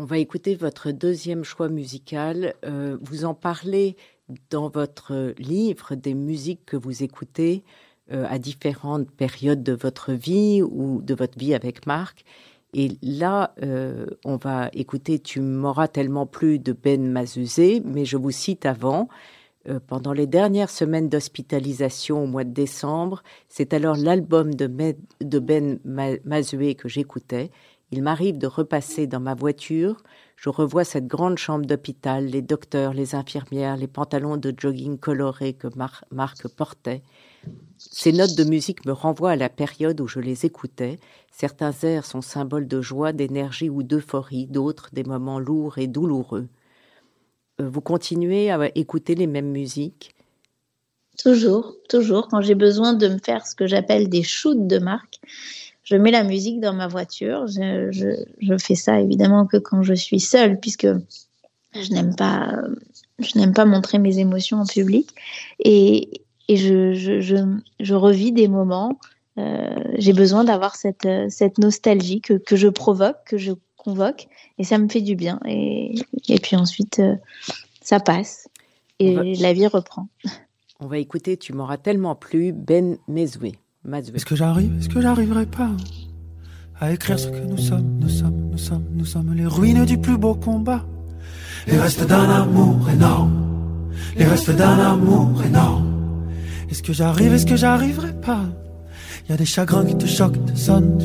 On 0.00 0.06
va 0.06 0.16
écouter 0.16 0.54
votre 0.54 0.92
deuxième 0.92 1.44
choix 1.44 1.68
musical. 1.68 2.54
Euh, 2.64 2.96
vous 3.02 3.26
en 3.26 3.34
parlez 3.34 3.96
dans 4.48 4.70
votre 4.70 5.34
livre 5.36 5.94
des 5.94 6.14
musiques 6.14 6.64
que 6.64 6.78
vous 6.78 7.02
écoutez 7.02 7.64
euh, 8.10 8.24
à 8.30 8.38
différentes 8.38 9.10
périodes 9.10 9.62
de 9.62 9.74
votre 9.74 10.12
vie 10.12 10.62
ou 10.62 11.02
de 11.02 11.12
votre 11.12 11.38
vie 11.38 11.52
avec 11.52 11.86
Marc. 11.86 12.24
Et 12.72 12.92
là, 13.02 13.52
euh, 13.62 14.06
on 14.24 14.36
va 14.36 14.70
écouter 14.72 15.18
Tu 15.18 15.42
m'auras 15.42 15.86
tellement 15.86 16.24
plu 16.24 16.58
de 16.58 16.72
Ben 16.72 17.06
Mazuzé, 17.06 17.82
mais 17.84 18.06
je 18.06 18.16
vous 18.16 18.30
cite 18.30 18.64
avant. 18.64 19.06
Pendant 19.86 20.14
les 20.14 20.26
dernières 20.26 20.70
semaines 20.70 21.10
d'hospitalisation 21.10 22.24
au 22.24 22.26
mois 22.26 22.44
de 22.44 22.54
décembre, 22.54 23.22
c'est 23.50 23.74
alors 23.74 23.94
l'album 23.94 24.54
de, 24.54 24.96
de 25.20 25.38
Ben 25.38 25.78
Mazuzé 25.84 26.74
que 26.74 26.88
j'écoutais. 26.88 27.50
Il 27.92 28.02
m'arrive 28.02 28.38
de 28.38 28.46
repasser 28.46 29.06
dans 29.06 29.20
ma 29.20 29.34
voiture. 29.34 30.02
Je 30.36 30.48
revois 30.48 30.84
cette 30.84 31.06
grande 31.06 31.38
chambre 31.38 31.66
d'hôpital, 31.66 32.26
les 32.26 32.42
docteurs, 32.42 32.94
les 32.94 33.14
infirmières, 33.14 33.76
les 33.76 33.88
pantalons 33.88 34.36
de 34.36 34.54
jogging 34.56 34.96
colorés 34.96 35.54
que 35.54 35.68
Marc 36.10 36.48
portait. 36.48 37.02
Ces 37.78 38.12
notes 38.12 38.36
de 38.36 38.44
musique 38.44 38.86
me 38.86 38.92
renvoient 38.92 39.32
à 39.32 39.36
la 39.36 39.48
période 39.48 40.00
où 40.00 40.06
je 40.06 40.20
les 40.20 40.46
écoutais. 40.46 40.98
Certains 41.32 41.72
airs 41.82 42.06
sont 42.06 42.22
symboles 42.22 42.68
de 42.68 42.80
joie, 42.80 43.12
d'énergie 43.12 43.68
ou 43.68 43.82
d'euphorie, 43.82 44.46
d'autres 44.46 44.90
des 44.92 45.04
moments 45.04 45.40
lourds 45.40 45.78
et 45.78 45.86
douloureux. 45.86 46.48
Euh, 47.60 47.68
vous 47.68 47.80
continuez 47.80 48.50
à 48.50 48.70
écouter 48.76 49.14
les 49.14 49.26
mêmes 49.26 49.50
musiques? 49.50 50.14
Toujours, 51.18 51.74
toujours. 51.88 52.28
Quand 52.28 52.40
j'ai 52.40 52.54
besoin 52.54 52.94
de 52.94 53.08
me 53.08 53.18
faire 53.18 53.46
ce 53.46 53.54
que 53.54 53.66
j'appelle 53.66 54.08
des 54.08 54.22
shoots 54.22 54.66
de 54.66 54.78
marque, 54.78 55.20
je 55.90 55.96
mets 55.96 56.12
la 56.12 56.22
musique 56.22 56.60
dans 56.60 56.72
ma 56.72 56.86
voiture. 56.86 57.46
Je, 57.48 58.56
fais 58.58 58.76
ça 58.76 59.00
évidemment 59.00 59.46
que 59.46 59.56
quand 59.56 59.82
je 59.82 59.94
suis 59.94 60.20
seule, 60.20 60.60
puisque 60.60 60.86
je 61.74 61.92
n'aime 61.92 62.14
pas, 62.14 62.54
je 63.18 63.38
n'aime 63.38 63.52
pas 63.52 63.64
montrer 63.64 63.98
mes 63.98 64.18
émotions 64.18 64.58
en 64.58 64.66
public. 64.66 65.10
Et, 65.58 66.22
et 66.48 66.56
je, 66.56 66.94
je, 66.94 67.44
je, 67.80 67.94
revis 67.94 68.30
des 68.30 68.46
moments. 68.46 68.98
Euh, 69.38 69.74
j'ai 69.98 70.12
besoin 70.12 70.44
d'avoir 70.44 70.76
cette, 70.76 71.08
cette 71.28 71.58
nostalgie 71.58 72.20
que, 72.20 72.34
que, 72.34 72.54
je 72.54 72.68
provoque, 72.68 73.16
que 73.26 73.38
je 73.38 73.52
convoque, 73.76 74.28
et 74.58 74.64
ça 74.64 74.78
me 74.78 74.88
fait 74.88 75.00
du 75.00 75.16
bien. 75.16 75.40
Et, 75.46 75.94
et 76.28 76.38
puis 76.38 76.54
ensuite, 76.54 77.00
euh, 77.00 77.16
ça 77.82 77.98
passe 77.98 78.48
et 79.00 79.34
la 79.36 79.52
vie 79.52 79.66
reprend. 79.66 80.08
On 80.78 80.86
va 80.86 80.98
écouter 80.98 81.36
Tu 81.36 81.52
m'auras 81.52 81.78
tellement 81.78 82.14
plu, 82.14 82.52
Ben 82.52 82.98
Mezoué. 83.08 83.58
Est-ce 83.88 84.26
que 84.26 84.36
j'arrive, 84.36 84.76
est-ce 84.78 84.90
que 84.90 85.00
j'arriverai 85.00 85.46
pas 85.46 85.70
à 86.78 86.92
écrire 86.92 87.18
ce 87.18 87.28
que 87.28 87.46
nous 87.48 87.56
sommes, 87.56 87.98
nous 87.98 88.10
sommes, 88.10 88.50
nous 88.52 88.58
sommes, 88.58 88.84
nous 88.92 89.06
sommes 89.06 89.32
les 89.34 89.46
ruines 89.46 89.86
du 89.86 89.96
plus 89.96 90.18
beau 90.18 90.34
combat, 90.34 90.84
les 91.66 91.78
restes 91.78 92.06
d'un 92.06 92.28
amour 92.28 92.90
énorme, 92.90 93.32
les 94.18 94.26
restes 94.26 94.50
d'un 94.50 94.78
amour 94.78 95.42
énorme. 95.42 95.86
Est-ce 96.70 96.82
que 96.82 96.92
j'arrive, 96.92 97.32
est-ce 97.32 97.46
que 97.46 97.56
j'arriverai 97.56 98.12
pas? 98.12 98.44
Y 99.30 99.32
a 99.32 99.36
des 99.38 99.46
chagrins 99.46 99.84
qui 99.86 99.96
te 99.96 100.06
choquent, 100.06 100.44
te 100.44 100.58
sonnent. 100.58 100.98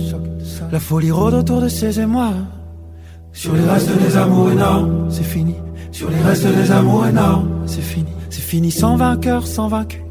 La 0.69 0.79
folie 0.81 1.11
rôde 1.11 1.33
autour 1.33 1.61
de 1.61 1.69
ces 1.69 2.01
émois. 2.01 2.33
Sur 3.31 3.55
les 3.55 3.63
restes 3.63 3.97
des 3.97 4.17
amours 4.17 4.51
énormes, 4.51 5.09
c'est 5.09 5.23
fini. 5.23 5.55
Sur 5.93 6.09
les 6.09 6.21
restes 6.21 6.47
des 6.47 6.71
amours 6.71 7.07
énormes, 7.07 7.63
c'est 7.67 7.81
fini. 7.81 8.09
C'est 8.29 8.41
fini 8.41 8.69
sans 8.69 8.97
vainqueur, 8.97 9.47
sans 9.47 9.69
vaincu. 9.69 10.01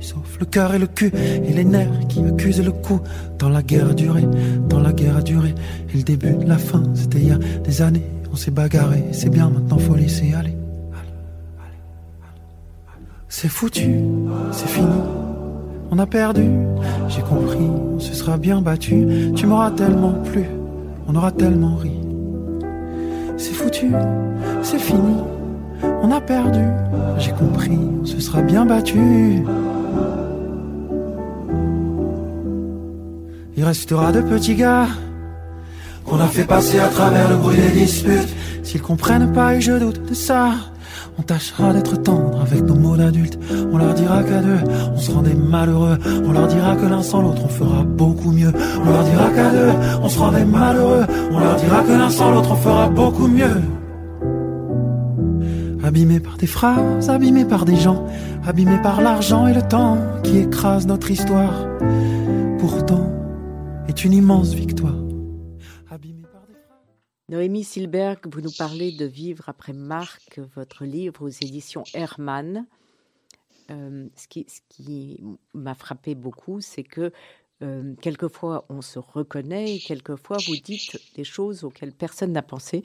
Le 0.40 0.46
cœur 0.46 0.74
et 0.74 0.78
le 0.78 0.86
cul 0.86 1.12
et 1.14 1.52
les 1.52 1.64
nerfs 1.64 2.06
qui 2.08 2.24
accusent 2.24 2.64
le 2.64 2.72
coup. 2.72 3.00
Dans 3.38 3.48
la 3.48 3.62
guerre 3.62 3.90
a 3.90 3.94
duré, 3.94 4.24
dans 4.68 4.80
la 4.80 4.92
guerre 4.92 5.16
a 5.16 5.22
duré. 5.22 5.54
Et 5.92 5.96
le 5.96 6.02
début 6.02 6.34
la 6.46 6.58
fin, 6.58 6.82
c'était 6.94 7.18
il 7.18 7.28
y 7.28 7.32
a 7.32 7.38
des 7.38 7.82
années. 7.82 8.06
On 8.32 8.36
s'est 8.36 8.50
bagarré, 8.50 9.04
c'est 9.12 9.30
bien, 9.30 9.48
maintenant 9.48 9.78
faut 9.78 9.94
laisser 9.94 10.34
aller. 10.34 10.56
C'est 13.28 13.48
foutu, 13.48 14.00
c'est 14.52 14.68
fini 14.68 15.00
on 15.94 15.98
a 16.00 16.06
perdu. 16.06 16.50
J'ai 17.08 17.22
compris, 17.22 17.70
on 17.94 18.00
se 18.00 18.14
sera 18.14 18.36
bien 18.36 18.60
battu. 18.60 19.06
Tu 19.36 19.46
m'auras 19.46 19.70
tellement 19.70 20.14
plu, 20.24 20.44
on 21.06 21.14
aura 21.14 21.30
tellement 21.30 21.76
ri. 21.76 21.92
C'est 23.36 23.52
foutu, 23.52 23.92
c'est 24.62 24.78
fini, 24.78 25.16
on 26.02 26.10
a 26.10 26.20
perdu. 26.20 26.64
J'ai 27.18 27.32
compris, 27.32 27.78
on 28.02 28.04
se 28.04 28.20
sera 28.20 28.42
bien 28.42 28.66
battu. 28.66 29.44
Il 33.64 33.68
restera 33.68 34.12
de 34.12 34.20
petits 34.20 34.56
gars 34.56 34.88
qu'on 36.04 36.20
a 36.20 36.26
fait 36.26 36.44
passer 36.44 36.78
à 36.80 36.88
travers 36.88 37.30
le 37.30 37.36
bruit 37.36 37.56
des 37.56 37.70
disputes. 37.70 38.28
S'ils 38.62 38.82
comprennent 38.82 39.32
pas, 39.32 39.54
et 39.54 39.62
je 39.62 39.72
doute 39.72 40.06
de 40.06 40.12
ça. 40.12 40.50
On 41.18 41.22
tâchera 41.22 41.72
d'être 41.72 41.96
tendre 42.02 42.42
avec 42.42 42.62
nos 42.62 42.74
mots 42.74 42.98
d'adultes. 42.98 43.38
On 43.72 43.78
leur 43.78 43.94
dira 43.94 44.22
qu'à 44.22 44.42
deux, 44.42 44.58
on 44.94 44.98
se 44.98 45.10
rendait 45.10 45.32
malheureux. 45.32 45.96
On 46.26 46.32
leur 46.32 46.46
dira 46.46 46.76
que 46.76 46.84
l'un 46.84 47.02
sans 47.02 47.22
l'autre, 47.22 47.40
on 47.42 47.48
fera 47.48 47.84
beaucoup 47.84 48.32
mieux. 48.32 48.52
On 48.84 48.90
leur 48.90 49.04
dira 49.04 49.30
qu'à 49.30 49.48
deux, 49.48 49.72
on 50.02 50.08
se 50.10 50.18
rendait 50.18 50.44
malheureux. 50.44 51.06
On 51.32 51.38
leur 51.38 51.56
dira 51.56 51.80
que 51.84 51.92
l'un 51.92 52.10
sans 52.10 52.32
l'autre, 52.32 52.50
on 52.52 52.56
fera 52.56 52.90
beaucoup 52.90 53.28
mieux. 53.28 53.62
Abîmé 55.82 56.20
par 56.20 56.36
des 56.36 56.46
phrases, 56.46 57.08
abîmé 57.08 57.46
par 57.46 57.64
des 57.64 57.76
gens, 57.76 58.04
abîmé 58.46 58.76
par 58.82 59.00
l'argent 59.00 59.46
et 59.46 59.54
le 59.54 59.62
temps 59.62 59.96
qui 60.22 60.36
écrase 60.36 60.86
notre 60.86 61.10
histoire. 61.10 61.66
Pourtant, 62.58 63.23
est 63.88 64.04
une 64.04 64.12
immense 64.12 64.54
victoire. 64.54 65.04
Noémie 67.30 67.64
Silberg, 67.64 68.18
vous 68.30 68.42
nous 68.42 68.52
parlez 68.56 68.92
de 68.92 69.06
Vivre 69.06 69.48
après 69.48 69.72
Marc, 69.72 70.38
votre 70.54 70.84
livre 70.84 71.22
aux 71.22 71.28
éditions 71.28 71.82
Hermann. 71.94 72.66
Euh, 73.70 74.06
ce 74.14 74.28
qui, 74.28 75.20
m'a 75.54 75.74
frappé 75.74 76.14
beaucoup, 76.14 76.60
c'est 76.60 76.82
que 76.82 77.12
euh, 77.62 77.94
quelquefois 78.02 78.66
on 78.68 78.82
se 78.82 78.98
reconnaît 78.98 79.78
quelquefois 79.78 80.36
vous 80.46 80.56
dites 80.56 81.00
des 81.14 81.24
choses 81.24 81.64
auxquelles 81.64 81.92
personne 81.92 82.32
n'a 82.32 82.42
pensé 82.42 82.82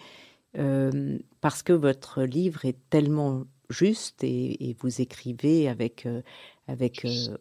euh, 0.58 1.20
parce 1.42 1.64
que 1.64 1.74
votre 1.74 2.24
livre 2.24 2.64
est 2.64 2.78
tellement 2.90 3.44
juste 3.70 4.24
et, 4.24 4.76
vous 4.80 5.02
écrivez 5.02 5.68
avec 5.68 6.08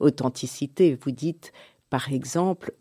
authenticité. 0.01 0.99
Vous 1.01 1.13
dites, 1.13 1.53
par 1.91 2.13
exemple, 2.13 2.75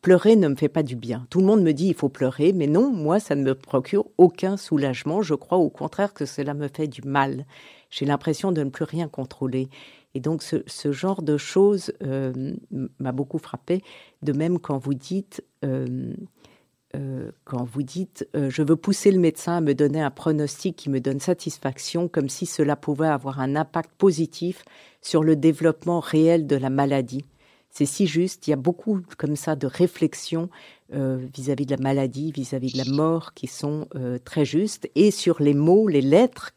pleurer 0.00 0.36
ne 0.36 0.48
me 0.48 0.56
fait 0.56 0.68
pas 0.68 0.82
du 0.82 0.96
bien. 0.96 1.26
Tout 1.30 1.40
le 1.40 1.46
monde 1.46 1.62
me 1.62 1.72
dit 1.72 1.88
il 1.88 1.94
faut 1.94 2.08
pleurer, 2.08 2.52
mais 2.52 2.66
non, 2.66 2.90
moi, 2.90 3.20
ça 3.20 3.34
ne 3.34 3.42
me 3.42 3.54
procure 3.54 4.06
aucun 4.18 4.56
soulagement. 4.56 5.22
Je 5.22 5.34
crois 5.34 5.58
au 5.58 5.70
contraire 5.70 6.14
que 6.14 6.26
cela 6.26 6.54
me 6.54 6.68
fait 6.68 6.88
du 6.88 7.02
mal. 7.02 7.44
J'ai 7.90 8.06
l'impression 8.06 8.52
de 8.52 8.62
ne 8.62 8.70
plus 8.70 8.84
rien 8.84 9.08
contrôler. 9.08 9.68
Et 10.14 10.20
donc, 10.20 10.42
ce, 10.42 10.92
genre 10.92 11.22
de 11.22 11.36
choses 11.36 11.92
euh, 12.02 12.54
m'a 12.98 13.12
beaucoup 13.12 13.38
frappé. 13.38 13.82
De 14.22 14.32
même, 14.32 14.58
quand 14.58 14.78
vous 14.78 14.94
dites, 14.94 15.44
euh, 15.64 16.12
euh, 16.96 17.30
quand 17.44 17.64
vous 17.64 17.82
dites 17.82 18.26
je 18.34 18.62
veux 18.62 18.76
pousser 18.76 19.12
le 19.12 19.20
médecin 19.20 19.58
à 19.58 19.60
me 19.60 19.74
donner 19.74 20.00
un 20.00 20.10
pronostic 20.10 20.76
qui 20.76 20.90
me 20.90 21.00
donne 21.00 21.20
satisfaction, 21.20 22.08
comme 22.08 22.28
si 22.28 22.46
cela 22.46 22.76
pouvait 22.76 23.08
avoir 23.08 23.40
un 23.40 23.56
impact 23.56 23.90
positif 23.98 24.64
sur 25.02 25.22
le 25.22 25.36
développement 25.36 26.00
réel 26.00 26.46
de 26.46 26.56
la 26.56 26.70
maladie 26.70 27.24
c'est 27.78 27.86
si 27.86 28.08
juste. 28.08 28.48
Il 28.48 28.50
y 28.50 28.52
a 28.52 28.56
beaucoup 28.56 29.00
comme 29.18 29.36
ça 29.36 29.54
de 29.54 29.68
réflexions 29.68 30.50
euh, 30.94 31.24
vis-à-vis 31.32 31.64
de 31.64 31.76
la 31.76 31.80
maladie, 31.80 32.32
vis-à-vis 32.32 32.72
de 32.72 32.78
la 32.78 32.84
mort, 32.84 33.34
qui 33.34 33.46
sont 33.46 33.86
euh, 33.94 34.18
très 34.18 34.44
justes. 34.44 34.90
Et 34.96 35.12
sur 35.12 35.40
les 35.40 35.54
mots, 35.54 35.86
les 35.86 36.00
lettres, 36.00 36.50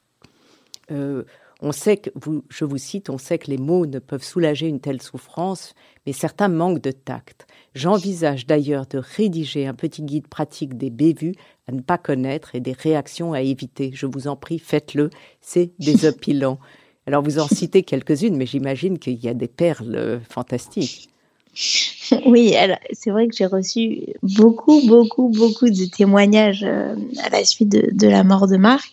euh, 0.89 1.23
on 1.61 1.71
sait 1.71 1.97
que, 1.97 2.09
vous, 2.15 2.43
je 2.49 2.65
vous 2.65 2.79
cite, 2.79 3.11
on 3.11 3.19
sait 3.19 3.37
que 3.37 3.51
les 3.51 3.59
mots 3.59 3.85
ne 3.85 3.99
peuvent 3.99 4.23
soulager 4.23 4.67
une 4.67 4.79
telle 4.79 4.99
souffrance, 4.99 5.75
mais 6.07 6.11
certains 6.11 6.47
manquent 6.47 6.81
de 6.81 6.89
tact. 6.89 7.45
J'envisage 7.75 8.47
d'ailleurs 8.47 8.87
de 8.87 8.97
rédiger 8.97 9.67
un 9.67 9.75
petit 9.75 10.01
guide 10.01 10.27
pratique 10.27 10.75
des 10.75 10.89
bévues 10.89 11.35
à 11.67 11.71
ne 11.71 11.81
pas 11.81 11.99
connaître 11.99 12.55
et 12.55 12.61
des 12.61 12.73
réactions 12.73 13.33
à 13.33 13.41
éviter. 13.41 13.91
Je 13.93 14.07
vous 14.07 14.27
en 14.27 14.35
prie, 14.35 14.57
faites-le. 14.57 15.11
C'est 15.39 15.71
désopilant. 15.77 16.57
Alors 17.05 17.21
vous 17.21 17.37
en 17.37 17.47
citez 17.47 17.83
quelques-unes, 17.83 18.37
mais 18.37 18.47
j'imagine 18.47 18.97
qu'il 18.97 19.23
y 19.23 19.27
a 19.27 19.35
des 19.35 19.47
perles 19.47 20.19
fantastiques. 20.27 21.10
Oui, 22.25 22.53
c'est 22.91 23.09
vrai 23.09 23.27
que 23.27 23.35
j'ai 23.35 23.45
reçu 23.45 24.05
beaucoup, 24.21 24.81
beaucoup, 24.85 25.29
beaucoup 25.29 25.69
de 25.69 25.85
témoignages 25.85 26.63
euh, 26.63 26.95
à 27.23 27.29
la 27.29 27.45
suite 27.45 27.69
de, 27.69 28.07
la 28.07 28.23
mort 28.23 28.47
de 28.47 28.57
Marc, 28.57 28.91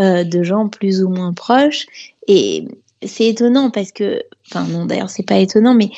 euh, 0.00 0.24
de 0.24 0.42
gens 0.42 0.68
plus 0.68 1.02
ou 1.02 1.08
moins 1.08 1.32
proches. 1.32 1.86
Et, 2.26 2.66
c'est 3.06 3.26
étonnant 3.26 3.70
parce 3.70 3.92
que, 3.92 4.24
enfin 4.50 4.64
non, 4.64 4.84
d'ailleurs 4.84 5.08
c'est 5.08 5.22
pas 5.22 5.38
étonnant, 5.38 5.72
mais 5.72 5.90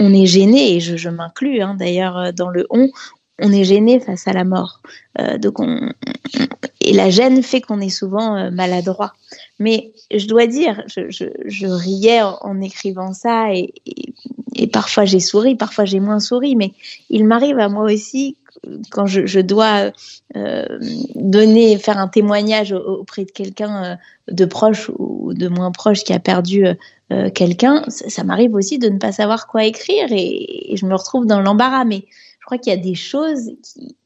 on, 0.00 0.14
est 0.14 0.24
gêné 0.24 0.74
et 0.74 0.80
je, 0.80 1.08
m'inclus 1.10 1.60
hein, 1.60 1.76
d'ailleurs 1.78 2.32
dans 2.32 2.48
le 2.48 2.66
on. 2.70 2.88
On 3.38 3.52
est 3.52 3.64
gêné 3.64 4.00
face 4.00 4.26
à 4.26 4.32
la 4.32 4.44
mort, 4.44 4.80
euh, 5.20 5.36
donc 5.36 5.60
on, 5.60 5.90
et 6.80 6.92
la 6.92 7.10
gêne 7.10 7.42
fait 7.42 7.60
qu'on 7.60 7.80
est 7.80 7.88
souvent 7.88 8.36
euh, 8.36 8.50
maladroit. 8.50 9.12
Mais 9.58 9.92
je 10.14 10.26
dois 10.26 10.46
dire, 10.46 10.84
je, 10.86 11.66
riais 11.66 12.22
en, 12.22 12.60
écrivant 12.60 13.12
ça 13.12 13.52
et, 13.52 13.74
et 14.56 14.66
parfois 14.66 15.04
j'ai 15.04 15.20
souri, 15.20 15.54
parfois 15.54 15.84
j'ai 15.84 16.00
moins 16.00 16.20
souri, 16.20 16.56
mais 16.56 16.72
il 17.10 17.24
m'arrive 17.24 17.58
à 17.58 17.68
moi 17.68 17.84
aussi 17.84 18.36
quand 18.90 19.06
je, 19.06 19.40
dois 19.40 19.92
euh, 20.36 20.78
donner, 21.14 21.78
faire 21.78 21.98
un 21.98 22.08
témoignage 22.08 22.72
auprès 22.72 23.24
de 23.24 23.30
quelqu'un 23.30 23.84
euh, 23.84 23.96
de 24.32 24.44
proche 24.44 24.90
ou 24.98 25.34
de 25.34 25.48
moins 25.48 25.70
proche 25.72 26.04
qui 26.04 26.12
a 26.12 26.18
perdu 26.18 26.66
euh, 27.12 27.30
quelqu'un, 27.30 27.84
ça, 27.88 28.24
m'arrive 28.24 28.54
aussi 28.54 28.78
de 28.78 28.88
ne 28.88 28.98
pas 28.98 29.12
savoir 29.12 29.46
quoi 29.46 29.64
écrire 29.64 30.08
et, 30.10 30.74
je 30.74 30.86
me 30.86 30.94
retrouve 30.94 31.26
dans 31.26 31.40
l'embarras. 31.40 31.84
Mais 31.84 32.04
je 32.40 32.46
crois 32.46 32.58
qu'il 32.58 32.72
y 32.72 32.76
a 32.76 32.78
des 32.78 32.94
choses 32.94 33.52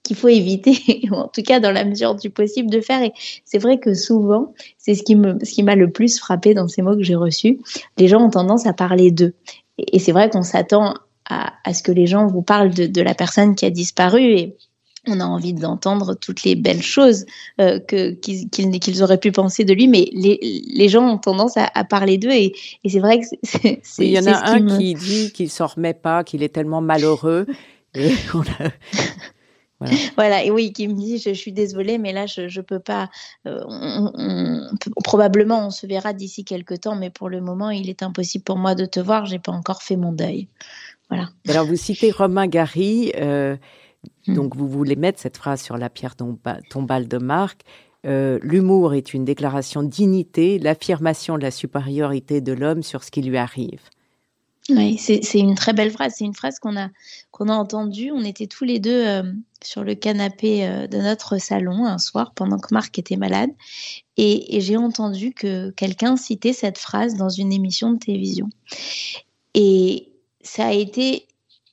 qu'il 0.03 0.17
faut 0.17 0.29
éviter, 0.29 0.77
en 1.13 1.29
tout 1.29 1.43
cas 1.43 1.61
dans 1.61 1.73
la 1.73 1.85
mesure 1.85 2.15
du 2.15 2.31
possible 2.31 2.71
de 2.71 2.81
faire. 2.81 3.03
Et 3.03 3.13
c'est 3.45 3.59
vrai 3.59 3.79
que 3.79 3.95
souvent, 3.95 4.53
c'est 4.79 4.95
ce 4.95 5.03
qui 5.03 5.15
m'a 5.63 5.75
le 5.75 5.91
plus 5.91 6.19
frappé 6.19 6.55
dans 6.55 6.69
ces 6.69 6.83
mots 6.83 6.97
que 6.97 7.03
j'ai 7.03 7.15
reçus. 7.15 7.59
Les 7.99 8.09
gens 8.09 8.21
ont 8.21 8.31
tendance 8.31 8.67
à 8.67 8.73
parler 8.73 9.11
d'eux. 9.11 9.35
Et, 9.81 9.97
et 9.97 9.99
c'est 9.99 10.13
vrai 10.13 10.31
qu'on 10.31 10.43
s'attend 10.43 10.95
à, 11.31 11.75
ce 11.75 11.83
que 11.83 11.93
les 11.93 12.07
gens 12.07 12.27
vous 12.27 12.43
parlent 12.43 12.71
de, 12.71 13.01
la 13.01 13.15
personne 13.15 13.55
qui 13.55 13.65
a 13.65 13.71
disparu 13.71 14.23
et 14.23 14.57
on 15.07 15.21
a 15.21 15.25
envie 15.25 15.55
d'entendre 15.55 16.15
toutes 16.15 16.43
les 16.43 16.57
belles 16.57 16.83
choses 16.83 17.25
euh, 17.61 17.79
que, 17.81 18.11
qu'ils, 18.11 19.03
auraient 19.03 19.19
pu 19.19 19.33
penser 19.33 19.65
de 19.65 19.73
lui, 19.73 19.89
mais 19.89 20.11
les, 20.13 20.89
gens 20.89 21.09
ont 21.09 21.19
tendance 21.19 21.55
à, 21.57 21.85
parler 21.85 22.19
d'eux 22.19 22.33
et, 22.33 22.53
c'est 22.87 22.99
vrai 22.99 23.21
que 23.21 23.27
c'est. 23.43 23.81
Il 23.99 24.11
y 24.11 24.19
en 24.19 24.27
a 24.27 24.51
un 24.51 24.79
qui 24.79 24.95
dit 24.95 25.33
qu'il 25.33 25.51
s'en 25.51 25.69
remet 25.69 25.95
pas, 25.95 26.25
qu'il 26.25 26.43
est 26.43 26.51
tellement 26.51 26.81
malheureux. 26.81 27.47
voilà. 30.17 30.45
et 30.45 30.51
oui, 30.51 30.73
qui 30.73 30.89
me 30.89 30.95
dit 30.95 31.19
je, 31.19 31.33
suis 31.33 31.53
désolée, 31.53 31.99
mais 31.99 32.13
là 32.13 32.27
je 32.27 32.43
ne 32.43 32.63
peux 32.63 32.81
pas. 32.81 33.09
Euh, 33.47 33.61
probablement 35.05 35.67
on 35.67 35.71
se 35.71 35.87
verra 35.87 36.13
d'ici 36.13 36.45
quelques 36.45 36.81
temps, 36.81 36.97
mais 36.97 37.11
pour 37.11 37.29
le 37.29 37.41
moment 37.41 37.71
il 37.71 37.89
est 37.89 38.03
impossible 38.03 38.45
pour 38.45 38.57
moi 38.57 38.75
de 38.75 38.85
te 38.85 39.01
voir. 39.01 39.27
J'ai 39.27 39.39
pas 39.39 39.53
encore 39.53 39.83
fait 39.83 39.97
mon 39.97 40.13
deuil. 40.13 40.49
Alors, 41.49 41.67
vous 41.67 41.77
citez 41.77 42.11
Romain 42.11 42.47
Gary, 42.47 43.13
euh, 43.17 43.57
hmm. 44.27 44.35
donc 44.35 44.57
vous 44.57 44.69
voulez 44.69 44.97
mettre 44.97 45.19
cette 45.19 45.37
phrase 45.37 45.61
sur 45.61 45.77
la 45.77 45.91
pierre 45.91 46.15
tombale 46.17 47.09
de 47.09 47.19
Marc. 47.19 47.63
Euh, 48.07 48.39
l'humour 48.43 48.95
est 48.95 49.13
une 49.13 49.25
déclaration 49.25 49.83
de 49.83 49.89
dignité, 49.89 50.59
l'affirmation 50.59 51.37
de 51.37 51.43
la 51.43 51.51
supériorité 51.51 52.41
de 52.41 52.53
l'homme 52.53 52.83
sur 52.83 53.05
ce 53.05 53.11
qui 53.11 53.23
lui 53.23 53.37
arrive. 53.37 53.81
C'est 54.99 55.39
une 55.39 55.55
très 55.55 55.73
belle 55.73 55.91
phrase. 55.91 56.15
C'est 56.17 56.25
une 56.25 56.35
phrase 56.35 56.59
qu'on 56.59 56.77
a, 56.77 56.89
a 56.89 57.53
entendue. 57.53 58.11
On 58.13 58.25
était 58.25 58.47
tous 58.47 58.65
les 58.65 58.79
deux 58.79 59.07
euh, 59.07 59.23
sur 59.63 59.85
le 59.85 59.95
canapé 59.95 60.67
de 60.91 60.99
notre 60.99 61.39
salon 61.39 61.87
un 61.87 61.99
soir 61.99 62.33
pendant 62.35 62.59
que 62.59 62.73
Marc 62.73 62.99
était 62.99 63.17
malade. 63.17 63.51
Et, 64.17 64.57
et 64.57 64.61
j'ai 64.61 64.77
entendu 64.77 65.33
que 65.33 65.71
quelqu'un 65.71 66.17
citait 66.17 66.53
cette 66.53 66.79
phrase 66.79 67.15
dans 67.15 67.31
une 67.31 67.53
émission 67.53 67.93
de 67.93 67.99
télévision. 67.99 68.49
Et, 69.55 70.11
ça 70.43 70.67
a 70.67 70.73
été 70.73 71.27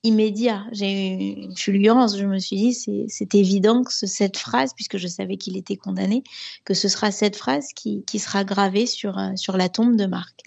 immédiat. 0.03 0.65
J'ai 0.71 0.91
eu 0.91 1.43
une 1.43 1.57
fulgurance. 1.57 2.17
Je 2.17 2.25
me 2.25 2.39
suis 2.39 2.55
dit, 2.55 3.07
c'est 3.07 3.35
évident 3.35 3.83
que 3.83 3.91
cette 3.91 4.37
phrase, 4.37 4.73
puisque 4.73 4.97
je 4.97 5.07
savais 5.07 5.37
qu'il 5.37 5.57
était 5.57 5.75
condamné, 5.75 6.23
que 6.63 6.73
ce 6.73 6.87
sera 6.87 7.11
cette 7.11 7.35
phrase 7.35 7.67
qui, 7.75 8.03
qui 8.05 8.19
sera 8.19 8.43
gravée 8.43 8.85
sur, 8.85 9.17
euh, 9.17 9.35
sur 9.35 9.57
la 9.57 9.69
tombe 9.69 9.95
de 9.95 10.05
Marc. 10.05 10.41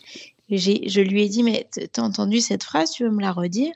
Je 0.50 1.00
lui 1.00 1.22
ai 1.22 1.28
dit, 1.28 1.42
mais 1.42 1.68
t'as 1.92 2.02
entendu 2.02 2.40
cette 2.40 2.64
phrase, 2.64 2.90
tu 2.90 3.04
veux 3.04 3.10
me 3.10 3.20
la 3.20 3.32
redire? 3.32 3.72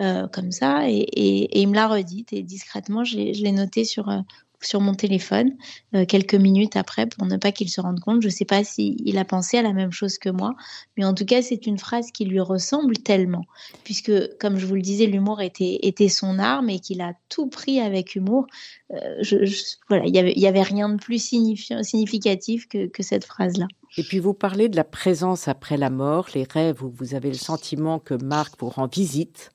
Euh, 0.00 0.26
comme 0.26 0.52
ça 0.52 0.88
et, 0.88 0.96
et, 0.96 1.60
il 1.60 1.68
me 1.68 1.74
l'a 1.74 1.86
redite 1.86 2.32
et 2.32 2.42
discrètement, 2.42 3.04
je 3.04 3.16
l'ai 3.16 3.52
noté 3.52 3.84
sur, 3.84 4.08
euh, 4.08 4.20
sur 4.64 4.80
mon 4.80 4.94
téléphone 4.94 5.52
euh, 5.94 6.04
quelques 6.06 6.34
minutes 6.34 6.76
après 6.76 7.06
pour 7.06 7.26
ne 7.26 7.36
pas 7.36 7.52
qu'il 7.52 7.68
se 7.68 7.80
rende 7.80 8.00
compte. 8.00 8.22
Je 8.22 8.28
ne 8.28 8.32
sais 8.32 8.44
pas 8.44 8.64
s'il 8.64 9.18
a 9.18 9.24
pensé 9.24 9.58
à 9.58 9.62
la 9.62 9.72
même 9.72 9.92
chose 9.92 10.18
que 10.18 10.28
moi, 10.28 10.54
mais 10.96 11.04
en 11.04 11.14
tout 11.14 11.24
cas, 11.24 11.42
c'est 11.42 11.66
une 11.66 11.78
phrase 11.78 12.10
qui 12.12 12.24
lui 12.24 12.40
ressemble 12.40 12.98
tellement, 12.98 13.44
puisque, 13.84 14.12
comme 14.38 14.58
je 14.58 14.66
vous 14.66 14.74
le 14.74 14.82
disais, 14.82 15.06
l'humour 15.06 15.40
était, 15.40 15.80
était 15.82 16.08
son 16.08 16.38
arme 16.38 16.70
et 16.70 16.80
qu'il 16.80 17.00
a 17.00 17.14
tout 17.28 17.48
pris 17.48 17.80
avec 17.80 18.14
humour. 18.14 18.46
Euh, 18.92 19.16
je, 19.20 19.36
voilà, 19.88 20.06
il 20.06 20.12
n'y 20.12 20.18
avait, 20.18 20.34
y 20.34 20.46
avait 20.46 20.62
rien 20.62 20.88
de 20.88 20.96
plus 20.96 21.22
significatif 21.22 22.68
que, 22.68 22.86
que 22.86 23.02
cette 23.02 23.24
phrase-là. 23.24 23.66
Et 23.98 24.02
puis 24.02 24.18
vous 24.18 24.34
parlez 24.34 24.68
de 24.68 24.76
la 24.76 24.84
présence 24.84 25.48
après 25.48 25.76
la 25.76 25.90
mort, 25.90 26.28
les 26.34 26.44
rêves 26.44 26.82
où 26.82 26.90
vous 26.90 27.14
avez 27.14 27.28
le 27.28 27.36
sentiment 27.36 27.98
que 27.98 28.14
Marc 28.14 28.54
vous 28.58 28.70
rend 28.70 28.86
visite. 28.86 29.50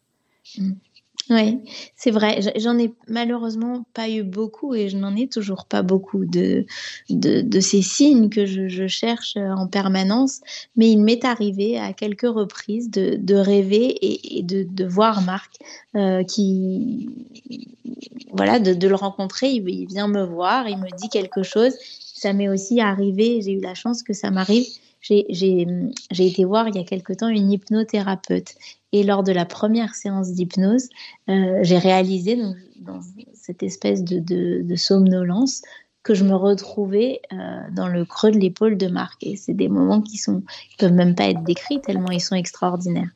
Oui, 1.29 1.59
c'est 1.97 2.11
vrai. 2.11 2.39
J'en 2.57 2.77
ai 2.77 2.93
malheureusement 3.09 3.85
pas 3.93 4.09
eu 4.09 4.23
beaucoup 4.23 4.73
et 4.73 4.87
je 4.87 4.95
n'en 4.95 5.13
ai 5.15 5.27
toujours 5.27 5.65
pas 5.65 5.81
beaucoup 5.81 6.23
de, 6.23 6.65
de, 7.09 7.59
ces 7.59 7.81
signes 7.81 8.29
que 8.29 8.45
je, 8.45 8.87
cherche 8.87 9.35
euh, 9.35 9.49
en 9.51 9.67
permanence. 9.67 10.39
Mais 10.77 10.89
il 10.89 11.01
m'est 11.01 11.25
arrivé 11.25 11.77
à 11.77 11.91
quelques 11.91 12.21
reprises 12.21 12.89
de, 12.89 13.35
rêver 13.35 13.97
et, 14.37 14.41
de, 14.41 14.85
voir 14.85 15.21
Marc 15.21 15.51
euh, 15.95 16.23
qui, 16.23 17.09
voilà, 18.31 18.59
de, 18.59 18.87
le 18.87 18.95
rencontrer. 18.95 19.49
Il, 19.49 19.67
il 19.69 19.87
vient 19.87 20.07
me 20.07 20.23
voir, 20.23 20.69
il 20.69 20.77
me 20.77 20.89
dit 20.97 21.09
quelque 21.09 21.43
chose. 21.43 21.73
Ça 21.81 22.31
m'est 22.31 22.49
aussi 22.49 22.79
arrivé, 22.79 23.41
j'ai 23.41 23.51
eu 23.51 23.61
la 23.61 23.75
chance 23.75 24.01
que 24.01 24.13
ça 24.13 24.31
m'arrive 24.31 24.65
j'ai 25.01 26.27
été 26.27 26.45
voir 26.45 26.67
il 26.67 26.75
y 26.75 26.79
a 26.79 26.83
quelque 26.83 27.13
temps 27.13 27.27
une 27.27 27.51
hypnothérapeute. 27.51 28.55
Et 28.93 29.03
lors 29.03 29.23
de 29.23 29.31
la 29.31 29.45
première 29.45 29.95
séance 29.95 30.31
d'hypnose, 30.31 30.89
euh, 31.29 31.59
j'ai 31.61 31.77
réalisé 31.77 32.37
dans 32.79 33.01
cette 33.33 33.63
espèce 33.63 34.03
de, 34.03 34.75
somnolence 34.75 35.61
que 36.03 36.13
je 36.13 36.23
me 36.23 36.35
retrouvais 36.35 37.21
euh, 37.33 37.35
dans 37.75 37.89
le 37.89 38.05
creux 38.05 38.31
de 38.31 38.39
l'épaule 38.39 38.77
de 38.77 38.87
Marc. 38.87 39.21
Et 39.23 39.35
c'est 39.35 39.53
des 39.53 39.67
moments 39.67 40.01
qui 40.01 40.17
sont 40.17 40.41
qui 40.69 40.77
peuvent 40.77 40.93
même 40.93 41.15
pas 41.15 41.29
être 41.29 41.43
décrits 41.43 41.81
tellement 41.81 42.11
ils 42.11 42.21
sont 42.21 42.35
extraordinaires. 42.35 43.09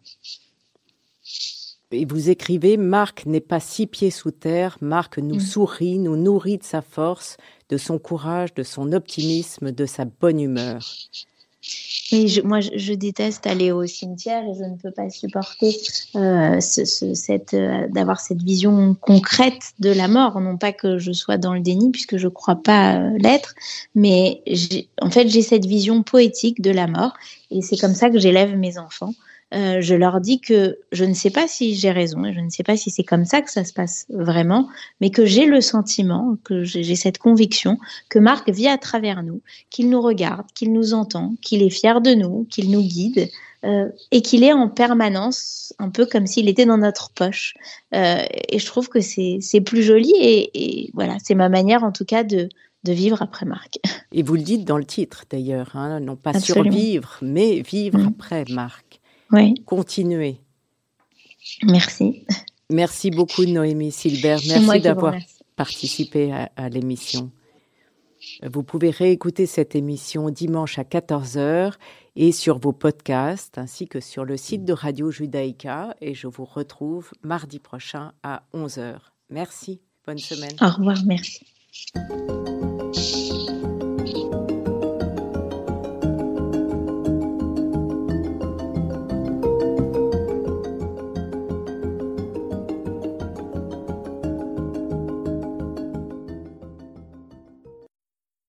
Et 1.92 2.06
vous 2.06 2.30
écrivez, 2.30 2.78
Marc 2.78 3.26
n'est 3.26 3.42
pas 3.42 3.60
six 3.60 3.86
pieds 3.86 4.12
sous 4.12 4.32
terre, 4.32 4.78
Marc 4.82 5.18
nous 5.18 5.36
mm. 5.36 5.42
sourit, 5.42 6.00
nous 6.00 6.16
nourrit 6.16 6.58
de 6.58 6.64
sa 6.64 6.82
force, 6.82 7.38
de 7.70 7.78
son 7.78 8.00
courage, 8.00 8.54
de 8.54 8.64
son 8.64 8.94
optimisme, 8.94 9.72
de 9.72 9.86
sa 9.86 10.06
bonne 10.06 10.40
humeur. 10.40 10.82
Oui, 12.12 12.42
moi, 12.44 12.60
je, 12.60 12.94
déteste 12.94 13.48
aller 13.48 13.72
au 13.72 13.86
cimetière 13.86 14.44
et 14.44 14.54
je 14.54 14.64
ne 14.64 14.76
peux 14.76 14.92
pas 14.92 15.10
supporter 15.10 15.76
euh, 16.16 16.60
euh, 16.60 17.88
d'avoir 17.90 18.20
cette 18.20 18.42
vision 18.42 18.96
concrète 18.96 19.74
de 19.80 19.92
la 19.92 20.08
mort. 20.08 20.42
Non 20.42 20.58
pas 20.58 20.74
que 20.74 20.98
je 20.98 21.12
sois 21.12 21.38
dans 21.38 21.54
le 21.54 21.62
déni, 21.62 21.92
puisque 21.92 22.18
je 22.18 22.26
ne 22.26 22.32
crois 22.32 22.58
pas 22.62 22.98
euh, 22.98 23.18
l'être, 23.18 23.56
mais 23.96 24.42
en 25.02 25.10
fait, 25.10 25.30
j'ai 25.30 25.42
cette 25.42 25.66
vision 25.66 26.04
poétique 26.04 26.62
de 26.62 26.72
la 26.72 26.88
mort 26.88 27.14
et 27.50 27.62
c'est 27.62 27.78
comme 27.78 27.96
ça 27.96 28.10
que 28.10 28.20
j'élève 28.20 28.58
mes 28.58 28.78
enfants. 28.78 29.14
Euh, 29.54 29.82
je 29.82 29.96
leur 29.96 30.22
dis 30.22 30.40
que 30.40 30.78
je 30.92 31.04
ne 31.04 31.14
sais 31.14 31.30
pas 31.30 31.48
si 31.48 31.76
j'ai 31.76 31.92
raison 31.92 32.24
et 32.24 32.34
je 32.34 32.40
ne 32.40 32.50
sais 32.50 32.64
pas 32.64 32.78
si 32.78 32.90
c'est 32.90 33.04
comme 33.04 33.26
ça 33.26 33.42
que 33.42 33.52
ça 33.52 33.66
se 33.66 33.74
passe 33.74 34.06
vraiment, 34.10 34.70
mais 35.02 35.10
que 35.10 35.26
j'ai 35.26 35.46
le 35.46 35.60
sentiment, 35.60 36.38
que 36.44 36.64
j'ai 36.64 36.96
cette 36.96 37.18
conviction 37.18 37.78
que 38.10 38.20
Marc 38.20 38.50
vit 38.50 38.68
à 38.68 38.78
travers 38.78 39.24
nous, 39.24 39.42
qu'il 39.70 39.90
nous 39.90 40.02
regarde, 40.02 40.46
qu'il 40.56 40.72
nous 40.72 40.94
entend, 40.94 41.34
qu'il 41.42 41.64
est 41.64 41.70
fier 41.70 42.00
de 42.02 42.14
nous, 42.14 42.48
qu'il 42.50 42.72
nous 42.72 42.82
guide. 42.82 43.30
Euh, 43.64 43.90
et 44.10 44.24
qu'il 44.24 44.44
est 44.44 44.54
en 44.54 44.70
permanence, 44.70 45.72
un 45.78 45.92
peu 45.92 46.08
comme 46.08 46.26
s'il 46.26 46.50
était 46.50 46.66
dans 46.66 46.80
notre 46.80 47.12
poche. 47.12 47.54
Euh, 47.94 48.24
et 48.50 48.58
je 48.58 48.66
trouve 48.66 48.90
que 48.90 49.02
c'est 49.02 49.62
plus 49.64 49.84
joli 49.84 50.12
et, 50.18 50.90
voilà, 50.96 51.18
c'est 51.24 51.36
ma 51.36 51.48
manière 51.48 51.84
en 51.84 51.92
tout 51.92 52.04
cas 52.04 52.24
de, 52.24 52.50
de 52.86 52.92
vivre 52.92 53.22
après 53.22 53.46
Marc. 53.46 53.78
Et 54.12 54.24
vous 54.24 54.34
le 54.34 54.42
dites 54.42 54.66
dans 54.66 54.80
le 54.80 54.84
titre 54.84 55.26
d'ailleurs, 55.30 55.76
hein, 55.76 56.00
non 56.00 56.16
pas 56.16 56.40
survivre, 56.40 57.20
mais 57.22 57.62
vivre 57.62 58.00
mmh. 58.00 58.08
après 58.08 58.46
Marc 58.50 58.91
oui. 59.32 59.56
continuer. 59.66 60.42
Merci. 61.64 62.26
Merci 62.70 63.12
beaucoup 63.12 63.46
Noémie 63.46 63.92
Silbert. 63.92 64.40
Merci 64.48 64.80
d'avoir 64.80 65.16
participé 65.56 66.34
à, 66.56 66.70
l'émission. 66.70 67.32
Vous 68.44 68.64
pouvez 68.64 68.90
réécouter 68.92 69.46
cette 69.46 69.76
émission 69.76 70.30
dimanche 70.30 70.80
à 70.80 70.84
14h 70.84 71.74
et 72.16 72.32
sur 72.32 72.60
vos 72.60 72.72
podcasts 72.72 73.58
ainsi 73.58 73.88
que 73.88 74.00
sur 74.00 74.26
le 74.26 74.38
site 74.38 74.64
de 74.64 74.74
Radio 74.74 75.12
Judaïka 75.12 75.96
et 76.02 76.14
je 76.14 76.28
vous 76.28 76.46
retrouve 76.46 77.12
mardi 77.24 77.60
prochain 77.60 78.14
à 78.24 78.44
11h. 78.54 78.98
Merci. 79.30 79.82
Bonne 80.06 80.18
semaine. 80.20 80.56
Au 80.62 80.70
revoir. 80.70 80.98
Merci. 81.06 81.46